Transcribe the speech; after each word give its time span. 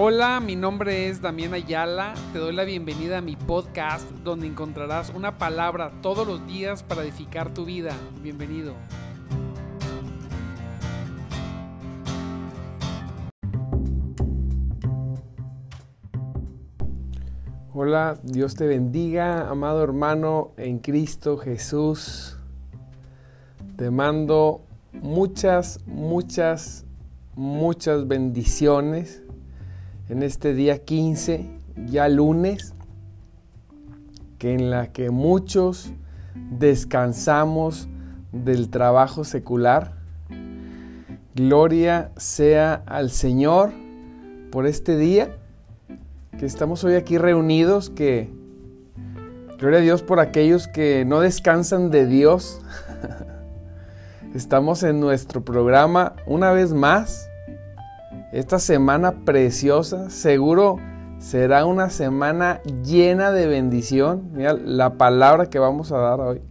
Hola, 0.00 0.38
mi 0.38 0.54
nombre 0.54 1.08
es 1.08 1.20
Damián 1.20 1.54
Ayala. 1.54 2.14
Te 2.32 2.38
doy 2.38 2.54
la 2.54 2.62
bienvenida 2.62 3.18
a 3.18 3.20
mi 3.20 3.34
podcast 3.34 4.08
donde 4.22 4.46
encontrarás 4.46 5.10
una 5.10 5.38
palabra 5.38 5.90
todos 6.02 6.24
los 6.24 6.46
días 6.46 6.84
para 6.84 7.02
edificar 7.02 7.52
tu 7.52 7.64
vida. 7.64 7.90
Bienvenido. 8.22 8.74
Hola, 17.74 18.20
Dios 18.22 18.54
te 18.54 18.68
bendiga, 18.68 19.50
amado 19.50 19.82
hermano 19.82 20.52
en 20.58 20.78
Cristo 20.78 21.38
Jesús. 21.38 22.38
Te 23.74 23.90
mando 23.90 24.64
muchas, 24.92 25.80
muchas, 25.86 26.86
muchas 27.34 28.06
bendiciones 28.06 29.24
en 30.08 30.22
este 30.22 30.54
día 30.54 30.84
15, 30.84 31.46
ya 31.86 32.08
lunes, 32.08 32.74
que 34.38 34.54
en 34.54 34.70
la 34.70 34.92
que 34.92 35.10
muchos 35.10 35.92
descansamos 36.50 37.88
del 38.32 38.70
trabajo 38.70 39.24
secular. 39.24 39.92
Gloria 41.34 42.10
sea 42.16 42.82
al 42.86 43.10
Señor 43.10 43.72
por 44.50 44.66
este 44.66 44.96
día, 44.96 45.36
que 46.38 46.46
estamos 46.46 46.84
hoy 46.84 46.94
aquí 46.94 47.18
reunidos, 47.18 47.90
que 47.90 48.30
gloria 49.58 49.80
a 49.80 49.82
Dios 49.82 50.02
por 50.02 50.20
aquellos 50.20 50.68
que 50.68 51.04
no 51.04 51.20
descansan 51.20 51.90
de 51.90 52.06
Dios. 52.06 52.60
Estamos 54.34 54.82
en 54.82 55.00
nuestro 55.00 55.44
programa 55.44 56.14
una 56.26 56.52
vez 56.52 56.72
más 56.72 57.28
esta 58.32 58.58
semana 58.58 59.24
preciosa. 59.24 60.10
Seguro 60.10 60.76
será 61.18 61.64
una 61.64 61.90
semana 61.90 62.60
llena 62.84 63.32
de 63.32 63.46
bendición. 63.46 64.30
Mira 64.32 64.52
la 64.52 64.94
palabra 64.94 65.46
que 65.46 65.58
vamos 65.58 65.92
a 65.92 65.98
dar 65.98 66.20
hoy. 66.20 66.42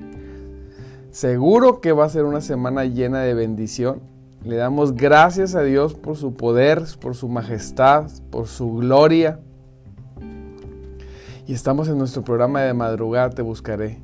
Seguro 1.12 1.82
que 1.82 1.92
va 1.92 2.06
a 2.06 2.10
ser 2.10 2.26
una 2.26 2.42
semana 2.42 2.86
llena 2.86 3.22
de 3.22 3.34
bendición. 3.34 4.02
Le 4.44 4.56
damos 4.56 4.94
gracias 4.94 5.56
a 5.56 5.62
Dios 5.62 5.96
por 5.96 6.16
su 6.16 6.36
poder, 6.36 6.84
por 7.00 7.16
su 7.16 7.28
majestad, 7.28 8.10
por 8.30 8.48
su 8.48 8.76
gloria. 8.76 9.40
Y 11.48 11.54
estamos 11.54 11.88
en 11.88 11.98
nuestro 11.98 12.24
programa 12.24 12.62
de 12.62 12.74
madrugada 12.74 13.30
Te 13.30 13.42
Buscaré. 13.42 14.00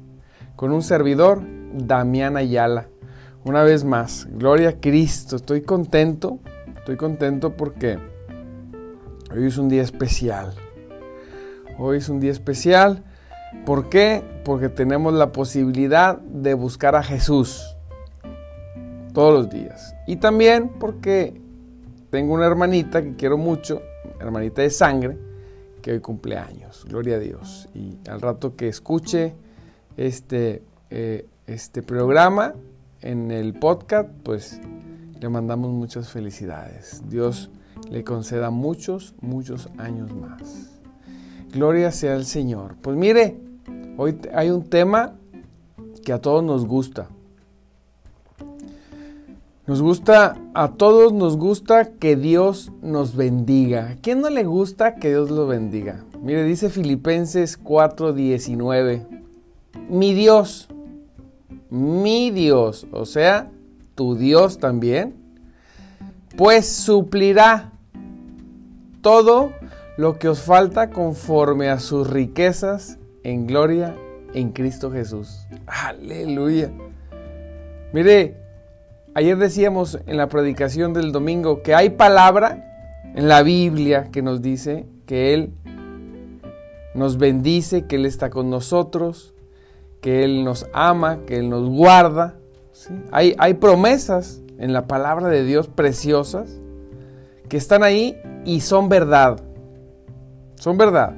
Con 0.56 0.72
un 0.72 0.82
servidor, 0.82 1.42
Damián 1.74 2.38
Ayala. 2.38 2.88
Una 3.44 3.64
vez 3.64 3.84
más, 3.84 4.28
gloria 4.32 4.70
a 4.70 4.80
Cristo. 4.80 5.36
Estoy 5.36 5.62
contento 5.62 6.40
Estoy 6.84 6.98
contento 6.98 7.56
porque 7.56 7.98
hoy 9.34 9.46
es 9.46 9.58
un 9.58 9.70
día 9.70 9.82
especial. 9.82 10.54
Hoy 11.80 12.00
es 12.00 12.10
un 12.10 12.20
día 12.20 12.32
especial. 12.32 13.06
¿Por 13.66 13.88
qué? 13.88 14.22
Porque 14.44 14.68
tenemos 14.68 15.14
la 15.14 15.32
posibilidad 15.32 16.18
de 16.20 16.54
buscar 16.56 16.98
a 16.98 17.02
Jesús 17.02 17.78
todos 19.14 19.34
los 19.34 19.50
días. 19.50 19.96
Y 20.08 20.18
también 20.18 20.72
porque 20.78 21.40
tengo 22.10 22.34
una 22.34 22.48
hermanita 22.48 23.02
que 23.02 23.16
quiero 23.16 23.38
mucho, 23.38 23.82
hermanita 24.20 24.62
de 24.62 24.70
sangre, 24.70 25.18
que 25.82 25.94
hoy 25.94 26.02
cumple 26.02 26.38
años. 26.38 26.84
Gloria 26.90 27.16
a 27.16 27.20
Dios. 27.20 27.70
Y 27.74 27.98
al 28.10 28.20
rato 28.20 28.58
que 28.58 28.68
escuche 28.68 29.36
este, 29.96 30.64
eh, 30.90 31.28
este 31.48 31.82
programa 31.82 32.56
en 33.00 33.32
el 33.32 33.54
podcast, 33.54 34.10
pues 34.24 34.60
le 35.24 35.30
mandamos 35.30 35.72
muchas 35.72 36.10
felicidades. 36.10 37.02
Dios 37.08 37.50
le 37.90 38.04
conceda 38.04 38.50
muchos, 38.50 39.16
muchos 39.22 39.70
años 39.78 40.14
más. 40.14 40.70
Gloria 41.50 41.94
sea 41.94 42.16
al 42.16 42.26
Señor. 42.26 42.76
Pues 42.82 42.98
mire, 42.98 43.40
hoy 43.96 44.20
hay 44.34 44.50
un 44.50 44.70
tema 44.70 45.16
que 46.04 46.12
a 46.12 46.20
todos 46.20 46.44
nos 46.44 46.66
gusta. 46.66 47.08
Nos 49.66 49.82
gusta, 49.82 50.36
a 50.54 50.74
todos 50.74 51.14
nos 51.14 51.38
gusta 51.38 51.86
que 51.94 52.18
Dios 52.18 52.74
nos 52.82 53.16
bendiga. 53.16 53.92
¿A 53.92 53.96
quién 53.96 54.20
no 54.20 54.30
le 54.30 54.44
gusta 54.44 54.96
que 54.96 55.08
Dios 55.08 55.32
lo 55.32 55.48
bendiga? 55.48 56.04
Mire, 56.22 56.44
dice 56.44 56.70
Filipenses 56.70 57.58
4:19. 57.64 59.08
Mi 59.90 60.14
Dios, 60.14 60.68
mi 61.70 62.30
Dios, 62.30 62.88
o 62.92 63.06
sea, 63.06 63.53
tu 63.96 64.16
Dios 64.16 64.60
también, 64.60 65.16
pues 66.36 66.68
suplirá 66.68 67.72
todo 69.02 69.52
lo 69.98 70.18
que 70.18 70.30
os 70.30 70.42
falta 70.42 70.90
conforme 70.90 71.70
a 71.70 71.80
sus 71.80 72.10
riquezas 72.10 72.98
en 73.24 73.46
gloria 73.46 73.96
en 74.34 74.52
Cristo 74.52 74.92
Jesús. 74.92 75.46
Aleluya. 75.68 76.72
Mire, 77.94 78.38
ayer 79.14 79.38
decíamos 79.38 80.00
en 80.08 80.18
la 80.18 80.28
predicación 80.28 80.94
del 80.94 81.12
domingo 81.12 81.62
que 81.62 81.76
hay 81.76 81.92
palabra 81.92 83.12
en 83.16 83.28
la 83.28 83.44
Biblia 83.44 84.10
que 84.12 84.22
nos 84.22 84.42
dice 84.42 84.88
que 85.06 85.34
Él 85.34 85.54
nos 86.96 87.18
bendice, 87.18 87.86
que 87.86 87.98
Él 87.98 88.06
está 88.06 88.30
con 88.30 88.50
nosotros, 88.50 89.34
que 90.02 90.24
Él 90.24 90.44
nos 90.44 90.68
ama, 90.74 91.20
que 91.26 91.38
Él 91.38 91.50
nos 91.50 91.70
guarda. 91.70 92.36
Hay, 93.12 93.36
hay 93.38 93.54
promesas 93.56 94.42
en 94.58 94.74
la 94.74 94.88
palabra 94.88 95.28
de 95.28 95.44
Dios 95.44 95.68
preciosas 95.68 96.60
que 97.50 97.58
están 97.58 97.84
ahí 97.84 98.18
y 98.46 98.62
son 98.62 98.90
verdad. 98.90 99.40
Son 100.56 100.78
verdad. 100.78 101.16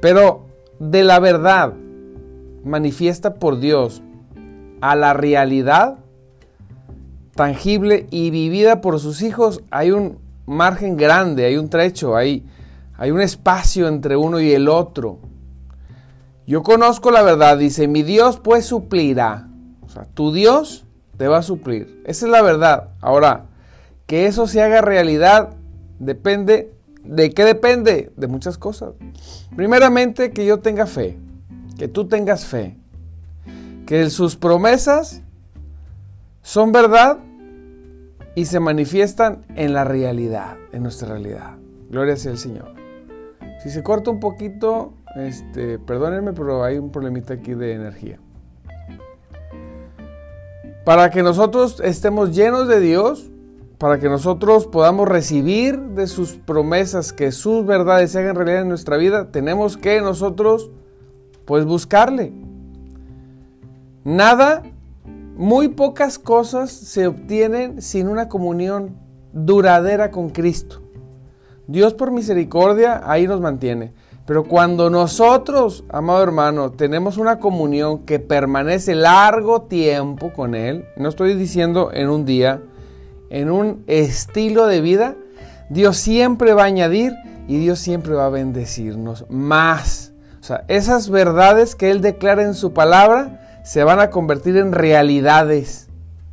Pero 0.00 0.46
de 0.78 1.04
la 1.04 1.18
verdad 1.18 1.72
manifiesta 2.64 3.34
por 3.34 3.60
Dios 3.60 4.02
a 4.80 4.96
la 4.96 5.14
realidad 5.14 5.98
tangible 7.36 8.06
y 8.10 8.30
vivida 8.30 8.80
por 8.80 8.98
sus 8.98 9.22
hijos, 9.22 9.62
hay 9.70 9.92
un 9.92 10.18
margen 10.46 10.96
grande, 10.96 11.44
hay 11.44 11.56
un 11.56 11.68
trecho, 11.68 12.16
hay, 12.16 12.44
hay 12.96 13.12
un 13.12 13.20
espacio 13.20 13.86
entre 13.86 14.16
uno 14.16 14.40
y 14.40 14.52
el 14.52 14.68
otro. 14.68 15.18
Yo 16.46 16.62
conozco 16.62 17.10
la 17.10 17.22
verdad, 17.22 17.58
dice, 17.58 17.86
mi 17.86 18.02
Dios 18.02 18.40
pues 18.42 18.64
suplirá. 18.64 19.48
Tu 20.04 20.32
Dios 20.32 20.84
te 21.16 21.28
va 21.28 21.38
a 21.38 21.42
suplir. 21.42 22.02
Esa 22.04 22.26
es 22.26 22.32
la 22.32 22.42
verdad. 22.42 22.90
Ahora, 23.00 23.46
que 24.06 24.26
eso 24.26 24.46
se 24.46 24.62
haga 24.62 24.80
realidad 24.82 25.54
depende 25.98 26.72
de 27.02 27.30
qué 27.30 27.44
depende? 27.44 28.12
De 28.16 28.26
muchas 28.26 28.58
cosas. 28.58 28.94
Primeramente, 29.54 30.32
que 30.32 30.44
yo 30.44 30.58
tenga 30.60 30.86
fe, 30.86 31.18
que 31.78 31.88
tú 31.88 32.08
tengas 32.08 32.44
fe, 32.44 32.76
que 33.86 34.10
sus 34.10 34.36
promesas 34.36 35.22
son 36.42 36.72
verdad 36.72 37.18
y 38.34 38.46
se 38.46 38.60
manifiestan 38.60 39.44
en 39.54 39.72
la 39.72 39.84
realidad, 39.84 40.56
en 40.72 40.82
nuestra 40.82 41.08
realidad. 41.08 41.54
Gloria 41.90 42.16
sea 42.16 42.32
el 42.32 42.38
Señor. 42.38 42.74
Si 43.62 43.70
se 43.70 43.82
corta 43.82 44.10
un 44.10 44.20
poquito, 44.20 44.92
este, 45.16 45.78
perdónenme, 45.78 46.32
pero 46.32 46.62
hay 46.62 46.78
un 46.78 46.90
problemita 46.90 47.34
aquí 47.34 47.54
de 47.54 47.72
energía. 47.72 48.18
Para 50.86 51.10
que 51.10 51.24
nosotros 51.24 51.80
estemos 51.82 52.30
llenos 52.30 52.68
de 52.68 52.78
Dios, 52.78 53.28
para 53.76 53.98
que 53.98 54.08
nosotros 54.08 54.68
podamos 54.68 55.08
recibir 55.08 55.80
de 55.80 56.06
sus 56.06 56.34
promesas 56.34 57.12
que 57.12 57.32
sus 57.32 57.66
verdades 57.66 58.12
se 58.12 58.20
hagan 58.20 58.36
realidad 58.36 58.62
en 58.62 58.68
nuestra 58.68 58.96
vida, 58.96 59.32
tenemos 59.32 59.76
que 59.76 60.00
nosotros 60.00 60.70
pues 61.44 61.64
buscarle. 61.64 62.32
Nada, 64.04 64.62
muy 65.36 65.66
pocas 65.66 66.20
cosas 66.20 66.70
se 66.70 67.08
obtienen 67.08 67.82
sin 67.82 68.06
una 68.06 68.28
comunión 68.28 68.96
duradera 69.32 70.12
con 70.12 70.30
Cristo. 70.30 70.82
Dios 71.66 71.94
por 71.94 72.12
misericordia 72.12 73.02
ahí 73.04 73.26
nos 73.26 73.40
mantiene. 73.40 73.92
Pero 74.26 74.44
cuando 74.44 74.90
nosotros, 74.90 75.84
amado 75.88 76.22
hermano, 76.22 76.72
tenemos 76.72 77.16
una 77.16 77.38
comunión 77.38 78.00
que 78.00 78.18
permanece 78.18 78.96
largo 78.96 79.62
tiempo 79.62 80.32
con 80.32 80.56
Él, 80.56 80.84
no 80.96 81.08
estoy 81.08 81.34
diciendo 81.34 81.90
en 81.92 82.08
un 82.08 82.24
día, 82.24 82.60
en 83.30 83.50
un 83.50 83.84
estilo 83.86 84.66
de 84.66 84.80
vida, 84.80 85.14
Dios 85.70 85.96
siempre 85.96 86.54
va 86.54 86.62
a 86.62 86.66
añadir 86.66 87.14
y 87.46 87.58
Dios 87.58 87.78
siempre 87.78 88.14
va 88.14 88.26
a 88.26 88.30
bendecirnos 88.30 89.26
más. 89.30 90.12
O 90.40 90.44
sea, 90.44 90.64
esas 90.66 91.08
verdades 91.08 91.76
que 91.76 91.90
Él 91.90 92.00
declara 92.00 92.42
en 92.42 92.54
su 92.54 92.72
palabra 92.72 93.60
se 93.64 93.84
van 93.84 94.00
a 94.00 94.10
convertir 94.10 94.56
en 94.56 94.72
realidades. 94.72 95.88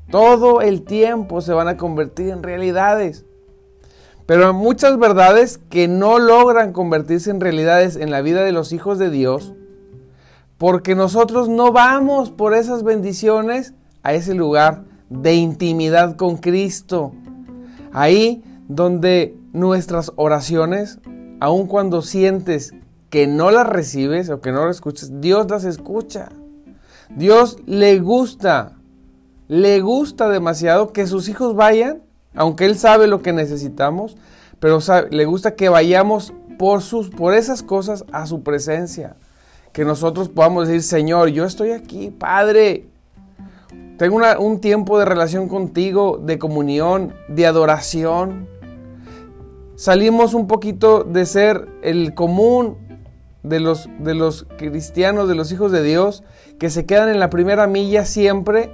Todo 0.09 0.61
el 0.61 0.83
tiempo 0.83 1.41
se 1.41 1.53
van 1.53 1.67
a 1.67 1.77
convertir 1.77 2.29
en 2.29 2.43
realidades. 2.43 3.25
Pero 4.25 4.53
muchas 4.53 4.97
verdades 4.97 5.59
que 5.69 5.87
no 5.87 6.19
logran 6.19 6.71
convertirse 6.71 7.29
en 7.29 7.41
realidades 7.41 7.95
en 7.95 8.11
la 8.11 8.21
vida 8.21 8.43
de 8.43 8.51
los 8.51 8.71
hijos 8.71 8.97
de 8.99 9.09
Dios, 9.09 9.53
porque 10.57 10.95
nosotros 10.95 11.49
no 11.49 11.71
vamos 11.71 12.31
por 12.31 12.53
esas 12.53 12.83
bendiciones 12.83 13.73
a 14.01 14.13
ese 14.13 14.33
lugar 14.33 14.83
de 15.09 15.35
intimidad 15.35 16.15
con 16.15 16.37
Cristo. 16.37 17.13
Ahí 17.91 18.43
donde 18.67 19.37
nuestras 19.51 20.11
oraciones, 20.15 20.99
aun 21.39 21.67
cuando 21.67 22.01
sientes 22.01 22.73
que 23.09 23.27
no 23.27 23.51
las 23.51 23.67
recibes 23.67 24.29
o 24.29 24.41
que 24.41 24.51
no 24.51 24.65
las 24.65 24.77
escuchas, 24.77 25.21
Dios 25.21 25.49
las 25.49 25.65
escucha. 25.65 26.29
Dios 27.15 27.57
le 27.65 27.99
gusta, 27.99 28.77
le 29.47 29.81
gusta 29.81 30.29
demasiado 30.29 30.93
que 30.93 31.05
sus 31.05 31.29
hijos 31.29 31.55
vayan, 31.55 32.01
aunque 32.35 32.65
Él 32.65 32.77
sabe 32.77 33.07
lo 33.07 33.21
que 33.21 33.33
necesitamos, 33.33 34.17
pero 34.59 34.79
le 35.09 35.25
gusta 35.25 35.55
que 35.55 35.69
vayamos 35.69 36.33
por, 36.57 36.81
sus, 36.81 37.09
por 37.09 37.33
esas 37.33 37.63
cosas 37.63 38.05
a 38.11 38.25
su 38.25 38.43
presencia. 38.43 39.15
Que 39.71 39.85
nosotros 39.85 40.29
podamos 40.29 40.67
decir, 40.67 40.83
Señor, 40.83 41.29
yo 41.29 41.45
estoy 41.45 41.71
aquí, 41.71 42.11
Padre. 42.11 42.87
Tengo 43.97 44.21
un 44.39 44.59
tiempo 44.61 44.99
de 44.99 45.05
relación 45.05 45.49
contigo, 45.49 46.19
de 46.23 46.39
comunión, 46.39 47.13
de 47.27 47.45
adoración. 47.45 48.47
Salimos 49.75 50.33
un 50.33 50.47
poquito 50.47 51.03
de 51.03 51.25
ser 51.25 51.67
el 51.81 52.13
común 52.13 52.77
de 53.43 53.59
los, 53.59 53.89
de 53.99 54.15
los 54.15 54.47
cristianos, 54.57 55.27
de 55.27 55.35
los 55.35 55.51
hijos 55.51 55.71
de 55.71 55.83
Dios, 55.83 56.23
que 56.59 56.69
se 56.69 56.85
quedan 56.85 57.09
en 57.09 57.19
la 57.19 57.29
primera 57.29 57.67
milla 57.67 58.05
siempre 58.05 58.71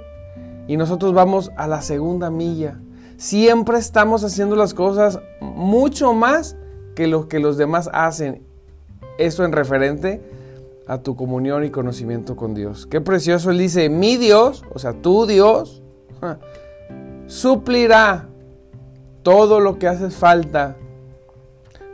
y 0.68 0.76
nosotros 0.76 1.12
vamos 1.12 1.50
a 1.56 1.66
la 1.66 1.82
segunda 1.82 2.30
milla. 2.30 2.78
Siempre 3.20 3.76
estamos 3.76 4.24
haciendo 4.24 4.56
las 4.56 4.72
cosas 4.72 5.20
mucho 5.42 6.14
más 6.14 6.56
que 6.96 7.06
lo 7.06 7.28
que 7.28 7.38
los 7.38 7.58
demás 7.58 7.90
hacen. 7.92 8.46
Eso 9.18 9.44
en 9.44 9.52
referente 9.52 10.22
a 10.86 11.02
tu 11.02 11.16
comunión 11.16 11.62
y 11.62 11.68
conocimiento 11.68 12.34
con 12.34 12.54
Dios. 12.54 12.86
Qué 12.86 13.02
precioso. 13.02 13.50
Él 13.50 13.58
dice, 13.58 13.90
mi 13.90 14.16
Dios, 14.16 14.64
o 14.72 14.78
sea, 14.78 14.94
tu 14.94 15.26
Dios, 15.26 15.82
suplirá 17.26 18.26
todo 19.22 19.60
lo 19.60 19.78
que 19.78 19.86
hace 19.86 20.08
falta 20.08 20.78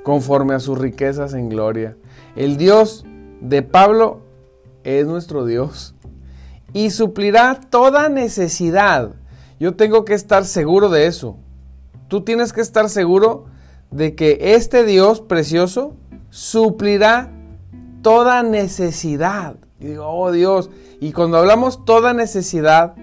conforme 0.04 0.54
a 0.54 0.60
sus 0.60 0.78
riquezas 0.78 1.34
en 1.34 1.48
gloria. 1.48 1.96
El 2.36 2.56
Dios 2.56 3.04
de 3.40 3.62
Pablo 3.62 4.20
es 4.84 5.08
nuestro 5.08 5.44
Dios 5.44 5.96
y 6.72 6.90
suplirá 6.90 7.58
toda 7.68 8.08
necesidad. 8.08 9.16
Yo 9.58 9.74
tengo 9.74 10.04
que 10.04 10.14
estar 10.14 10.44
seguro 10.44 10.88
de 10.88 11.06
eso. 11.06 11.38
Tú 12.08 12.22
tienes 12.22 12.52
que 12.52 12.60
estar 12.60 12.88
seguro 12.90 13.46
de 13.90 14.14
que 14.14 14.38
este 14.54 14.84
Dios 14.84 15.20
precioso 15.20 15.96
suplirá 16.30 17.30
toda 18.02 18.42
necesidad. 18.42 19.56
Y 19.80 19.86
digo, 19.86 20.06
oh 20.06 20.30
Dios, 20.30 20.70
y 21.00 21.12
cuando 21.12 21.38
hablamos 21.38 21.84
toda 21.84 22.12
necesidad, 22.12 22.94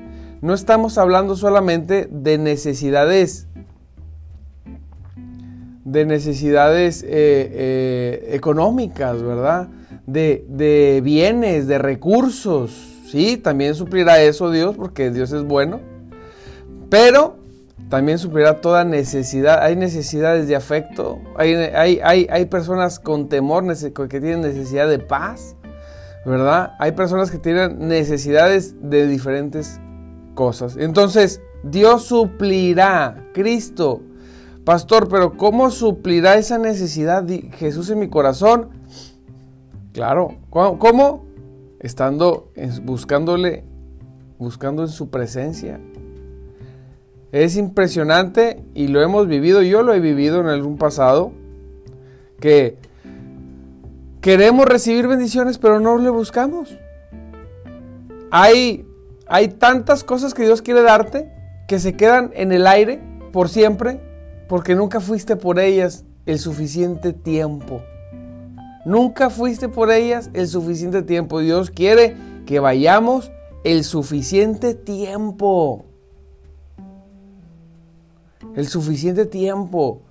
no 0.42 0.54
estamos 0.54 0.98
hablando 0.98 1.36
solamente 1.36 2.08
de 2.12 2.38
necesidades, 2.38 3.48
de 5.86 6.06
necesidades 6.06 7.04
eh, 7.04 7.08
eh, 7.10 8.30
económicas, 8.32 9.22
¿verdad? 9.24 9.70
De, 10.06 10.46
de 10.48 11.02
bienes, 11.04 11.68
de 11.68 11.80
recursos. 11.80 13.02
Sí, 13.08 13.38
también 13.38 13.76
suplirá 13.76 14.22
eso 14.22 14.52
Dios, 14.52 14.76
porque 14.76 15.12
Dios 15.12 15.32
es 15.32 15.44
bueno. 15.44 15.93
Pero 16.94 17.38
también 17.90 18.20
suplirá 18.20 18.62
toda 18.62 18.84
necesidad. 18.86 19.64
Hay 19.64 19.76
necesidades 19.76 20.48
de 20.48 20.56
afecto, 20.56 21.20
hay, 21.36 21.56
hay, 22.04 22.46
personas 22.46 23.00
con 23.00 23.30
temor 23.30 23.66
que 23.76 24.08
tienen 24.08 24.42
necesidad 24.42 24.88
de 24.88 25.00
paz, 25.00 25.56
¿verdad? 26.24 26.74
Hay 26.78 26.92
personas 26.92 27.32
que 27.32 27.40
tienen 27.40 27.88
necesidades 27.88 28.76
de 28.80 29.08
diferentes 29.08 29.80
cosas. 30.36 30.78
Entonces, 30.78 31.42
Dios 31.64 32.04
suplirá, 32.04 33.26
Cristo. 33.34 34.04
Pastor, 34.64 35.10
pero 35.10 35.36
¿cómo 35.36 35.72
suplirá 35.72 36.36
esa 36.36 36.60
necesidad 36.60 37.26
Jesús 37.54 37.90
en 37.90 37.98
mi 37.98 38.10
corazón? 38.10 38.70
Claro, 39.94 40.36
¿cómo? 40.52 41.26
Estando 41.80 42.52
buscándole, 42.84 43.64
buscando 44.38 44.84
en 44.84 44.90
su 44.90 45.10
presencia, 45.10 45.80
es 47.34 47.58
impresionante 47.58 48.64
y 48.76 48.88
lo 48.88 49.02
hemos 49.02 49.28
vivido, 49.28 49.64
yo 49.64 49.82
lo 49.82 49.94
he 49.96 50.00
vivido 50.00 50.40
en 50.40 50.46
algún 50.46 50.78
pasado, 50.78 51.32
que 52.40 52.78
queremos 54.22 54.68
recibir 54.68 55.08
bendiciones 55.08 55.58
pero 55.58 55.80
no 55.80 55.98
le 55.98 56.12
buscamos. 56.12 56.78
Hay, 58.30 58.86
hay 59.28 59.48
tantas 59.48 60.04
cosas 60.04 60.36
que 60.36 60.44
Dios 60.44 60.62
quiere 60.62 60.84
darte 60.84 61.34
que 61.68 61.80
se 61.80 61.96
quedan 61.96 62.30
en 62.36 62.52
el 62.52 62.68
aire 62.68 63.02
por 63.32 63.50
siempre 63.50 64.00
porque 64.48 64.76
nunca 64.76 65.00
fuiste 65.00 65.36
por 65.36 65.60
ellas 65.60 66.06
el 66.28 66.38
suficiente 66.38 67.14
tiempo. 67.14 67.82
Nunca 68.86 69.32
fuiste 69.32 69.70
por 69.70 69.92
ellas 69.92 70.30
el 70.34 70.48
suficiente 70.48 71.02
tiempo. 71.02 71.40
Dios 71.40 71.72
quiere 71.72 72.16
que 72.46 72.60
vayamos 72.60 73.32
el 73.64 73.84
suficiente 73.84 74.76
tiempo 74.76 75.86
el 78.56 78.68
suficiente 78.68 79.26
tiempo, 79.26 80.02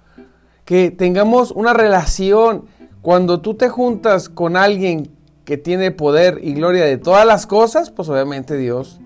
que 0.65 0.91
tengamos 0.91 1.51
una 1.51 1.73
relación. 1.73 2.67
Cuando 3.01 3.41
tú 3.41 3.55
te 3.55 3.69
juntas 3.69 4.29
con 4.29 4.57
alguien 4.57 5.11
que 5.45 5.57
tiene 5.57 5.91
poder 5.91 6.39
y 6.43 6.55
gloria 6.55 6.85
de 6.85 6.99
todas 6.99 7.27
las 7.27 7.47
cosas, 7.47 7.91
pues 7.91 8.09
obviamente 8.09 8.57
Dios, 8.57 9.01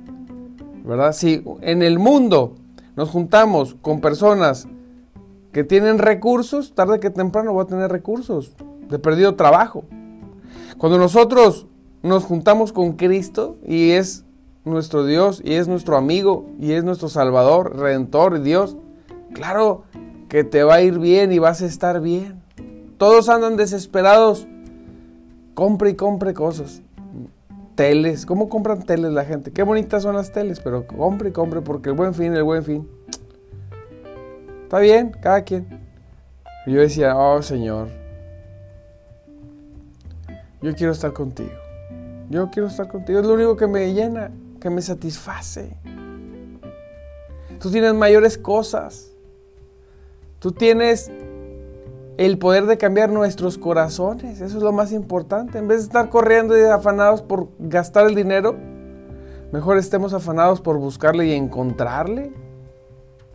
¿verdad? 0.85 1.13
Si 1.13 1.43
en 1.63 1.83
el 1.83 1.99
mundo 1.99 2.57
nos 2.95 3.11
juntamos 3.11 3.77
con 3.81 4.01
personas 4.01 4.69
que 5.53 5.65
tienen 5.65 5.99
recursos, 5.99 6.75
tarde 6.75 7.01
que 7.01 7.11
temprano 7.11 7.55
va 7.55 7.63
a 7.63 7.67
tener 7.67 7.91
recursos, 7.91 8.53
de 8.91 8.99
perdido 8.99 9.35
trabajo. 9.37 9.85
Cuando 10.77 10.99
nosotros 10.99 11.67
nos 12.03 12.25
juntamos 12.25 12.73
con 12.73 12.93
Cristo 12.93 13.57
y 13.67 13.93
es 13.93 14.25
nuestro 14.65 15.07
Dios 15.07 15.41
y 15.45 15.55
es 15.55 15.69
nuestro 15.69 15.97
amigo 15.97 16.47
y 16.61 16.73
es 16.73 16.85
nuestro 16.85 17.09
Salvador, 17.09 17.77
Redentor, 17.77 18.43
Dios, 18.43 18.77
Claro 19.33 19.85
que 20.29 20.45
te 20.45 20.63
va 20.65 20.77
a 20.77 20.81
ir 20.81 20.99
bien 20.99 21.33
y 21.33 21.39
vas 21.39 21.63
a 21.63 21.67
estar 21.67 22.01
bien. 22.01 22.43
Todos 22.99 23.29
andan 23.29 23.57
desesperados. 23.57 24.47
Compre 25.55 25.91
y 25.91 25.95
compre 25.95 26.35
cosas. 26.35 26.83
Teles. 27.75 28.27
¿Cómo 28.27 28.49
compran 28.49 28.83
teles 28.83 29.13
la 29.13 29.25
gente? 29.25 29.53
Qué 29.53 29.63
bonitas 29.63 30.03
son 30.03 30.17
las 30.17 30.33
teles, 30.33 30.61
pero 30.61 30.87
compre 30.87 31.31
y 31.31 31.33
compre 31.33 31.61
porque 31.61 31.91
el 31.91 31.97
buen 31.97 32.15
fin, 32.15 32.35
el 32.35 32.43
buen 32.43 32.65
fin. 32.65 32.89
Está 34.63 34.79
bien, 34.79 35.13
cada 35.21 35.43
quien. 35.43 35.67
Yo 36.67 36.81
decía, 36.81 37.17
oh 37.17 37.41
Señor, 37.43 37.89
yo 40.61 40.75
quiero 40.75 40.93
estar 40.93 41.13
contigo. 41.13 41.53
Yo 42.29 42.51
quiero 42.51 42.69
estar 42.69 42.89
contigo. 42.89 43.21
Es 43.21 43.27
lo 43.27 43.35
único 43.35 43.57
que 43.57 43.67
me 43.67 43.93
llena, 43.93 44.33
que 44.61 44.69
me 44.71 44.83
satisface. 44.83 45.77
Tú 47.61 47.71
tienes 47.71 47.95
mayores 47.95 48.37
cosas. 48.37 49.13
Tú 50.47 50.53
tienes 50.53 51.11
el 52.19 52.39
poder 52.39 52.67
de 52.67 52.79
cambiar 52.79 53.11
nuestros 53.11 53.59
corazones. 53.59 54.41
Eso 54.41 54.59
es 54.59 54.63
lo 54.63 54.71
más 54.71 54.93
importante. 54.93 55.59
En 55.59 55.67
vez 55.67 55.79
de 55.79 55.83
estar 55.87 56.09
corriendo 56.09 56.57
y 56.57 56.63
afanados 56.63 57.21
por 57.21 57.49
gastar 57.59 58.07
el 58.07 58.15
dinero, 58.15 58.55
mejor 59.51 59.77
estemos 59.77 60.15
afanados 60.15 60.61
por 60.61 60.79
buscarle 60.79 61.27
y 61.27 61.33
encontrarle. 61.33 62.33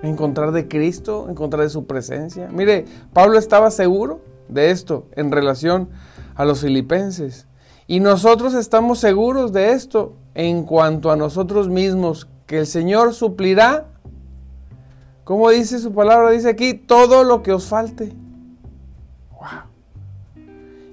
Encontrar 0.02 0.54
de 0.54 0.70
Cristo, 0.70 1.28
encontrar 1.30 1.64
de 1.64 1.70
su 1.70 1.86
presencia. 1.86 2.48
Mire, 2.50 2.86
Pablo 3.12 3.38
estaba 3.38 3.72
seguro 3.72 4.22
de 4.48 4.72
esto 4.72 5.08
en 5.12 5.34
relación 5.34 5.90
a 6.36 6.46
los 6.46 6.62
filipenses. 6.62 7.46
Y 7.88 8.00
nosotros 8.00 8.54
estamos 8.54 9.00
seguros 9.00 9.52
de 9.52 9.74
esto 9.74 10.14
en 10.34 10.64
cuanto 10.64 11.12
a 11.12 11.18
nosotros 11.18 11.68
mismos, 11.68 12.30
que 12.46 12.60
el 12.60 12.68
Señor 12.68 13.14
suplirá 13.14 13.91
como 15.32 15.50
dice 15.50 15.80
su 15.80 15.94
palabra? 15.94 16.32
Dice 16.32 16.50
aquí, 16.50 16.74
todo 16.74 17.24
lo 17.24 17.42
que 17.42 17.54
os 17.54 17.68
falte. 17.68 18.12
Wow. 19.32 19.62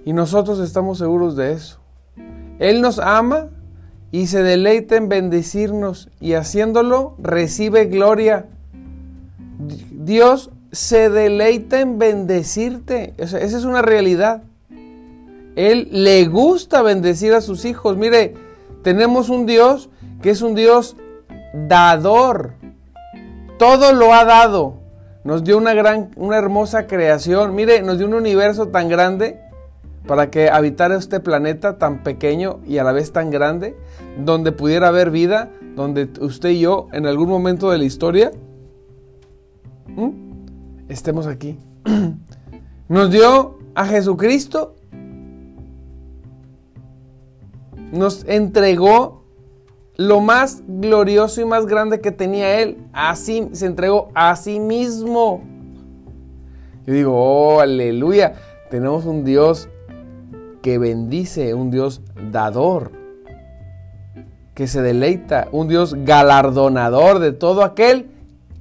Y 0.05 0.13
nosotros 0.13 0.61
estamos 0.61 0.99
seguros 0.99 1.35
de 1.35 1.55
eso. 1.55 1.81
Él 2.61 2.81
nos 2.81 3.01
ama 3.01 3.49
y 4.13 4.29
se 4.29 4.45
deleita 4.45 4.95
en 4.95 5.09
bendecirnos 5.09 6.09
y 6.21 6.35
haciéndolo 6.35 7.17
recibe 7.19 7.87
gloria. 7.87 8.47
Dios 9.91 10.53
se 10.71 11.11
deleita 11.11 11.81
en 11.81 11.99
bendecirte. 11.99 13.15
esa 13.17 13.39
es 13.41 13.65
una 13.65 13.83
realidad. 13.83 14.45
Él 15.57 15.89
le 15.91 16.29
gusta 16.29 16.83
bendecir 16.83 17.35
a 17.35 17.41
sus 17.41 17.65
hijos. 17.65 17.97
Mire, 17.97 18.35
tenemos 18.85 19.31
un 19.31 19.47
Dios 19.47 19.91
que 20.23 20.31
es 20.31 20.43
un 20.43 20.55
Dios 20.55 20.97
dador. 21.67 22.58
Todo 23.59 23.93
lo 23.93 24.15
ha 24.15 24.25
dado. 24.25 24.75
Nos 25.25 25.45
dio 25.45 25.59
una 25.59 25.75
gran, 25.75 26.11
una 26.17 26.39
hermosa 26.39 26.87
creación. 26.87 27.55
Mire, 27.55 27.83
nos 27.83 27.99
dio 27.99 28.07
un 28.07 28.15
universo 28.15 28.69
tan 28.69 28.89
grande 28.89 29.41
para 30.07 30.31
que 30.31 30.49
habitara 30.49 30.97
este 30.97 31.21
planeta 31.21 31.77
tan 31.77 32.03
pequeño 32.03 32.61
y 32.67 32.79
a 32.79 32.85
la 32.85 32.93
vez 32.93 33.13
tan 33.13 33.31
grande, 33.31 33.77
donde 34.25 34.53
pudiera 34.53 34.89
haber 34.89 35.11
vida, 35.11 35.51
donde 35.77 36.09
usted 36.21 36.51
y 36.51 36.61
yo 36.61 36.89
en 36.93 37.07
algún 37.07 37.29
momento 37.29 37.71
de 37.71 37.79
la 37.79 37.85
historia 37.85 38.33
estemos 40.89 41.27
aquí. 41.27 41.59
Nos 42.89 43.11
dio 43.11 43.59
a 43.75 43.87
Jesucristo. 43.87 44.75
Nos 47.93 48.25
entregó 48.27 49.25
lo 49.99 50.21
más 50.21 50.63
glorioso 50.69 51.41
y 51.41 51.45
más 51.45 51.67
grande 51.67 52.01
que 52.01 52.13
tenía 52.13 52.61
Él. 52.61 52.79
Así 52.93 53.49
se 53.53 53.67
entregó 53.67 54.11
a 54.15 54.37
sí 54.37 54.61
mismo. 54.61 55.43
Yo 56.87 56.95
digo, 56.95 57.13
oh, 57.15 57.61
aleluya. 57.61 58.35
Tenemos 58.71 59.05
un 59.05 59.25
Dios 59.25 59.69
que 60.63 60.79
bendice, 60.79 61.53
un 61.53 61.71
Dios 61.73 62.01
dador, 62.31 62.93
que 64.55 64.69
se 64.69 64.83
deleita, 64.83 65.49
un 65.51 65.67
Dios 65.67 65.95
galardonador 66.05 67.19
de 67.19 67.33
todo 67.33 67.65
aquel 67.65 68.07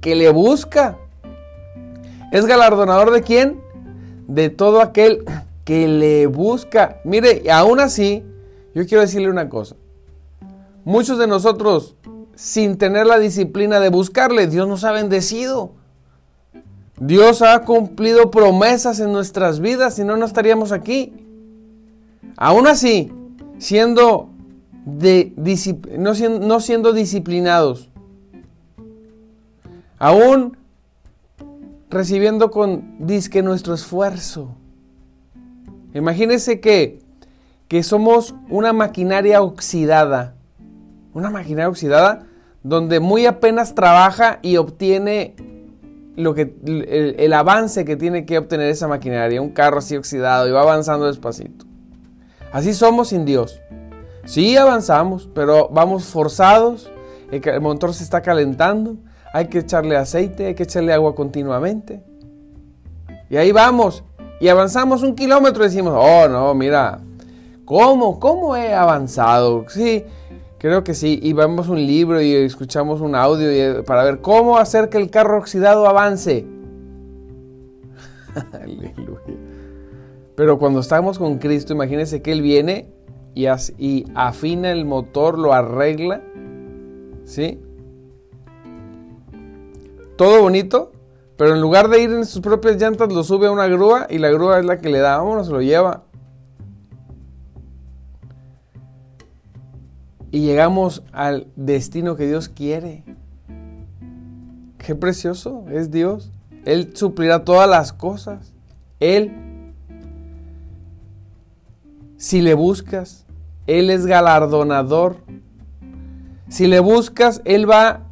que 0.00 0.16
le 0.16 0.30
busca. 0.30 0.98
¿Es 2.32 2.46
galardonador 2.46 3.12
de 3.12 3.22
quién? 3.22 3.60
De 4.26 4.50
todo 4.50 4.80
aquel 4.80 5.24
que 5.64 5.86
le 5.86 6.26
busca. 6.26 7.00
Mire, 7.04 7.48
aún 7.50 7.78
así, 7.78 8.24
yo 8.74 8.84
quiero 8.86 9.02
decirle 9.02 9.30
una 9.30 9.48
cosa. 9.48 9.76
Muchos 10.88 11.18
de 11.18 11.26
nosotros, 11.26 11.96
sin 12.34 12.78
tener 12.78 13.06
la 13.06 13.18
disciplina 13.18 13.78
de 13.78 13.90
buscarle, 13.90 14.46
Dios 14.46 14.66
nos 14.66 14.84
ha 14.84 14.90
bendecido. 14.90 15.72
Dios 16.98 17.42
ha 17.42 17.58
cumplido 17.66 18.30
promesas 18.30 18.98
en 18.98 19.12
nuestras 19.12 19.60
vidas, 19.60 19.98
y 19.98 20.04
no, 20.04 20.16
no 20.16 20.24
estaríamos 20.24 20.72
aquí. 20.72 21.12
Aún 22.38 22.66
así, 22.66 23.12
siendo 23.58 24.30
de, 24.86 25.34
no, 25.98 26.14
no 26.14 26.60
siendo 26.60 26.94
disciplinados, 26.94 27.90
aún 29.98 30.56
recibiendo 31.90 32.50
con 32.50 32.96
disque 33.06 33.42
nuestro 33.42 33.74
esfuerzo. 33.74 34.54
Imagínense 35.92 36.60
que, 36.60 37.00
que 37.68 37.82
somos 37.82 38.34
una 38.48 38.72
maquinaria 38.72 39.42
oxidada, 39.42 40.37
una 41.12 41.30
maquinaria 41.30 41.68
oxidada 41.68 42.26
donde 42.62 43.00
muy 43.00 43.26
apenas 43.26 43.74
trabaja 43.74 44.38
y 44.42 44.56
obtiene 44.56 45.34
lo 46.16 46.34
que, 46.34 46.54
el, 47.16 47.32
avance 47.32 47.84
que 47.84 47.96
tiene 47.96 48.26
que 48.26 48.38
obtener 48.38 48.68
esa 48.68 48.88
maquinaria, 48.88 49.40
un 49.40 49.50
carro 49.50 49.78
así 49.78 49.96
oxidado 49.96 50.48
y 50.48 50.50
va 50.50 50.62
avanzando 50.62 51.06
despacito. 51.06 51.64
Así 52.52 52.74
somos 52.74 53.08
sin 53.08 53.24
Dios. 53.24 53.60
Sí 54.24 54.56
avanzamos, 54.56 55.28
pero 55.32 55.68
vamos 55.70 56.06
forzados, 56.06 56.90
el 57.30 57.60
motor 57.60 57.94
se 57.94 58.02
está 58.02 58.20
calentando, 58.20 58.96
hay 59.32 59.46
que 59.46 59.60
echarle 59.60 59.96
aceite, 59.96 60.46
hay 60.46 60.54
que 60.54 60.64
echarle 60.64 60.92
agua 60.92 61.14
continuamente. 61.14 62.02
Y 63.30 63.36
ahí 63.36 63.52
vamos, 63.52 64.02
y 64.40 64.48
avanzamos 64.48 65.02
un 65.02 65.14
kilómetro 65.14 65.62
decimos, 65.62 65.94
oh 65.96 66.28
no, 66.28 66.52
mira, 66.54 66.98
¿cómo? 67.64 68.18
¿Cómo 68.18 68.56
he 68.56 68.74
avanzado? 68.74 69.66
Sí, 69.68 70.04
Creo 70.58 70.82
que 70.82 70.94
sí, 70.94 71.20
y 71.22 71.32
vemos 71.34 71.68
un 71.68 71.86
libro 71.86 72.20
y 72.20 72.34
escuchamos 72.34 73.00
un 73.00 73.14
audio 73.14 73.48
eh, 73.48 73.84
para 73.84 74.02
ver 74.02 74.20
cómo 74.20 74.58
hacer 74.58 74.88
que 74.88 74.98
el 74.98 75.08
carro 75.08 75.38
oxidado 75.38 75.86
avance. 75.86 76.44
Pero 80.34 80.58
cuando 80.58 80.80
estamos 80.80 81.18
con 81.18 81.38
Cristo, 81.38 81.72
imagínense 81.72 82.22
que 82.22 82.32
Él 82.32 82.42
viene 82.42 82.92
y, 83.34 83.46
y 83.78 84.04
afina 84.14 84.72
el 84.72 84.84
motor, 84.84 85.38
lo 85.38 85.52
arregla. 85.52 86.22
¿Sí? 87.24 87.60
Todo 90.16 90.42
bonito, 90.42 90.90
pero 91.36 91.54
en 91.54 91.60
lugar 91.60 91.88
de 91.88 92.02
ir 92.02 92.10
en 92.10 92.26
sus 92.26 92.40
propias 92.40 92.80
llantas, 92.80 93.12
lo 93.12 93.22
sube 93.22 93.46
a 93.46 93.52
una 93.52 93.68
grúa 93.68 94.08
y 94.10 94.18
la 94.18 94.28
grúa 94.30 94.58
es 94.58 94.64
la 94.64 94.78
que 94.78 94.88
le 94.88 94.98
da, 94.98 95.18
vámonos, 95.18 95.48
lo 95.48 95.62
lleva. 95.62 96.07
Y 100.30 100.40
llegamos 100.40 101.02
al 101.12 101.46
destino 101.56 102.16
que 102.16 102.26
Dios 102.26 102.48
quiere. 102.48 103.04
Qué 104.78 104.94
precioso 104.94 105.64
es 105.70 105.90
Dios. 105.90 106.30
Él 106.64 106.90
suplirá 106.94 107.44
todas 107.44 107.68
las 107.68 107.92
cosas. 107.92 108.52
Él, 109.00 109.32
si 112.16 112.42
le 112.42 112.54
buscas, 112.54 113.26
Él 113.66 113.90
es 113.90 114.06
galardonador. 114.06 115.16
Si 116.48 116.66
le 116.66 116.80
buscas, 116.80 117.40
Él 117.44 117.68
va, 117.70 118.06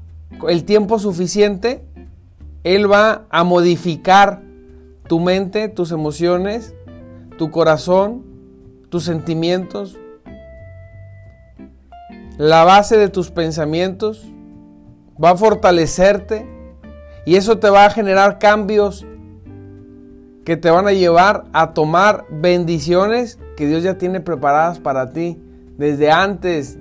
el 0.49 0.65
tiempo 0.65 0.99
suficiente, 0.99 1.85
Él 2.65 2.91
va 2.91 3.27
a 3.31 3.45
modificar 3.45 4.43
tu 5.09 5.21
mente, 5.21 5.69
tus 5.69 5.93
emociones, 5.93 6.75
tu 7.39 7.51
corazón, 7.51 8.25
tus 8.89 9.05
sentimientos, 9.05 9.99
la 12.39 12.65
base 12.65 12.97
de 12.97 13.09
tus 13.09 13.31
pensamientos, 13.31 14.27
va 15.23 15.31
a 15.31 15.37
fortalecerte 15.37 16.47
y 17.25 17.37
eso 17.37 17.59
te 17.59 17.71
va 17.71 17.87
a 17.87 17.91
generar 17.91 18.39
cambios 18.39 19.07
que 20.45 20.57
te 20.57 20.71
van 20.71 20.87
a 20.87 20.93
llevar 20.93 21.45
a 21.53 21.73
tomar 21.73 22.25
bendiciones 22.31 23.39
que 23.57 23.67
Dios 23.67 23.83
ya 23.83 23.99
tiene 23.99 24.21
preparadas 24.21 24.79
para 24.79 25.13
ti 25.13 25.41
desde 25.77 26.11
antes 26.11 26.79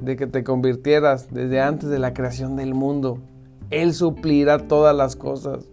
de 0.00 0.16
que 0.16 0.26
te 0.26 0.42
convirtieras, 0.42 1.32
desde 1.32 1.60
antes 1.60 1.88
de 1.90 1.98
la 1.98 2.12
creación 2.12 2.56
del 2.56 2.74
mundo. 2.74 3.20
Él 3.70 3.94
suplirá 3.94 4.66
todas 4.66 4.96
las 4.96 5.16
cosas. 5.16 5.64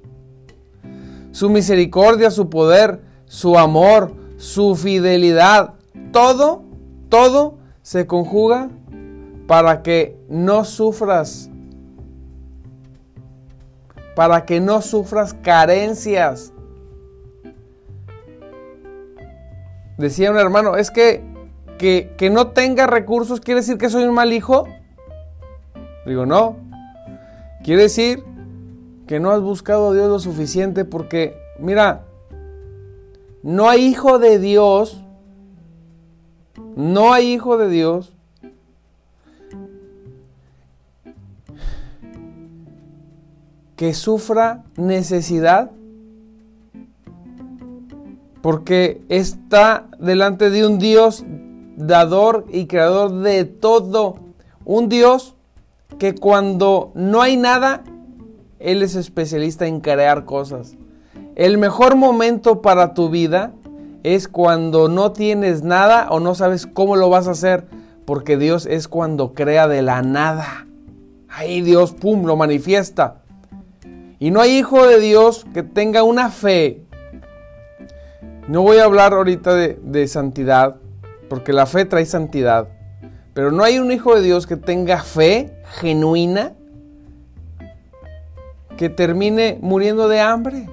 Su 1.31 1.49
misericordia, 1.49 2.29
su 2.29 2.49
poder, 2.49 3.01
su 3.25 3.57
amor, 3.57 4.13
su 4.37 4.75
fidelidad, 4.75 5.75
todo, 6.11 6.63
todo 7.09 7.57
se 7.81 8.05
conjuga 8.05 8.69
para 9.51 9.83
que 9.83 10.17
no 10.29 10.63
sufras, 10.63 11.49
para 14.15 14.45
que 14.45 14.61
no 14.61 14.81
sufras 14.81 15.33
carencias. 15.33 16.53
Decía 19.97 20.31
un 20.31 20.37
hermano, 20.37 20.77
es 20.77 20.89
que, 20.89 21.25
que, 21.77 22.15
que 22.17 22.29
no 22.29 22.51
tenga 22.51 22.87
recursos 22.87 23.41
quiere 23.41 23.59
decir 23.59 23.77
que 23.77 23.89
soy 23.89 24.05
un 24.05 24.13
mal 24.13 24.31
hijo. 24.31 24.69
Digo, 26.05 26.25
no. 26.25 26.55
Quiere 27.61 27.81
decir 27.81 28.23
que 29.05 29.19
no 29.19 29.31
has 29.31 29.41
buscado 29.41 29.89
a 29.89 29.93
Dios 29.93 30.07
lo 30.07 30.19
suficiente 30.19 30.85
porque, 30.85 31.37
mira, 31.59 32.05
no 33.43 33.67
hay 33.67 33.83
hijo 33.83 34.17
de 34.17 34.39
Dios, 34.39 35.03
no 36.77 37.11
hay 37.11 37.33
hijo 37.33 37.57
de 37.57 37.67
Dios 37.67 38.13
que 43.81 43.95
sufra 43.95 44.61
necesidad 44.77 45.71
porque 48.43 49.01
está 49.09 49.87
delante 49.97 50.51
de 50.51 50.67
un 50.67 50.77
Dios 50.77 51.25
dador 51.77 52.45
y 52.51 52.67
creador 52.67 53.11
de 53.11 53.43
todo. 53.45 54.17
Un 54.65 54.87
Dios 54.87 55.33
que 55.97 56.13
cuando 56.13 56.91
no 56.93 57.23
hay 57.23 57.37
nada, 57.37 57.83
Él 58.59 58.83
es 58.83 58.93
especialista 58.93 59.65
en 59.65 59.79
crear 59.79 60.25
cosas. 60.25 60.77
El 61.33 61.57
mejor 61.57 61.95
momento 61.95 62.61
para 62.61 62.93
tu 62.93 63.09
vida 63.09 63.51
es 64.03 64.27
cuando 64.27 64.89
no 64.89 65.11
tienes 65.11 65.63
nada 65.63 66.07
o 66.11 66.19
no 66.19 66.35
sabes 66.35 66.67
cómo 66.67 66.97
lo 66.97 67.09
vas 67.09 67.27
a 67.27 67.31
hacer, 67.31 67.65
porque 68.05 68.37
Dios 68.37 68.67
es 68.67 68.87
cuando 68.87 69.33
crea 69.33 69.67
de 69.67 69.81
la 69.81 70.03
nada. 70.03 70.67
Ahí 71.27 71.61
Dios, 71.61 71.93
¡pum!, 71.93 72.27
lo 72.27 72.35
manifiesta. 72.35 73.20
Y 74.21 74.29
no 74.29 74.39
hay 74.39 74.59
hijo 74.59 74.85
de 74.85 74.99
Dios 74.99 75.47
que 75.51 75.63
tenga 75.63 76.03
una 76.03 76.29
fe. 76.29 76.83
No 78.47 78.61
voy 78.61 78.77
a 78.77 78.83
hablar 78.83 79.13
ahorita 79.13 79.55
de, 79.55 80.07
santidad, 80.07 80.75
porque 81.27 81.53
la 81.53 81.65
fe 81.65 81.85
trae 81.85 82.05
santidad. 82.05 82.67
Pero 83.33 83.51
no 83.51 83.63
hay 83.63 83.79
un 83.79 83.91
hijo 83.91 84.13
de 84.13 84.21
Dios 84.21 84.45
que 84.45 84.57
tenga 84.57 85.01
fe 85.01 85.51
genuina 85.79 86.53
que 88.77 88.89
termine 88.89 89.57
muriendo 89.59 90.07
de 90.07 90.19
hambre. 90.19 90.69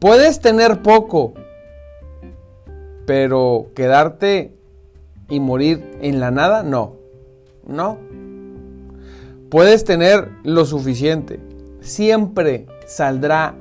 Puedes 0.00 0.40
tener 0.40 0.82
poco, 0.82 1.34
pero 3.06 3.70
quedarte 3.76 4.52
y 5.28 5.38
morir 5.38 5.96
en 6.00 6.18
la 6.18 6.32
nada, 6.32 6.64
no. 6.64 6.96
No. 7.64 7.98
Puedes 9.48 9.84
tener 9.84 10.28
lo 10.44 10.64
suficiente, 10.64 11.38
siempre 11.82 12.66
saldrá. 12.86 13.54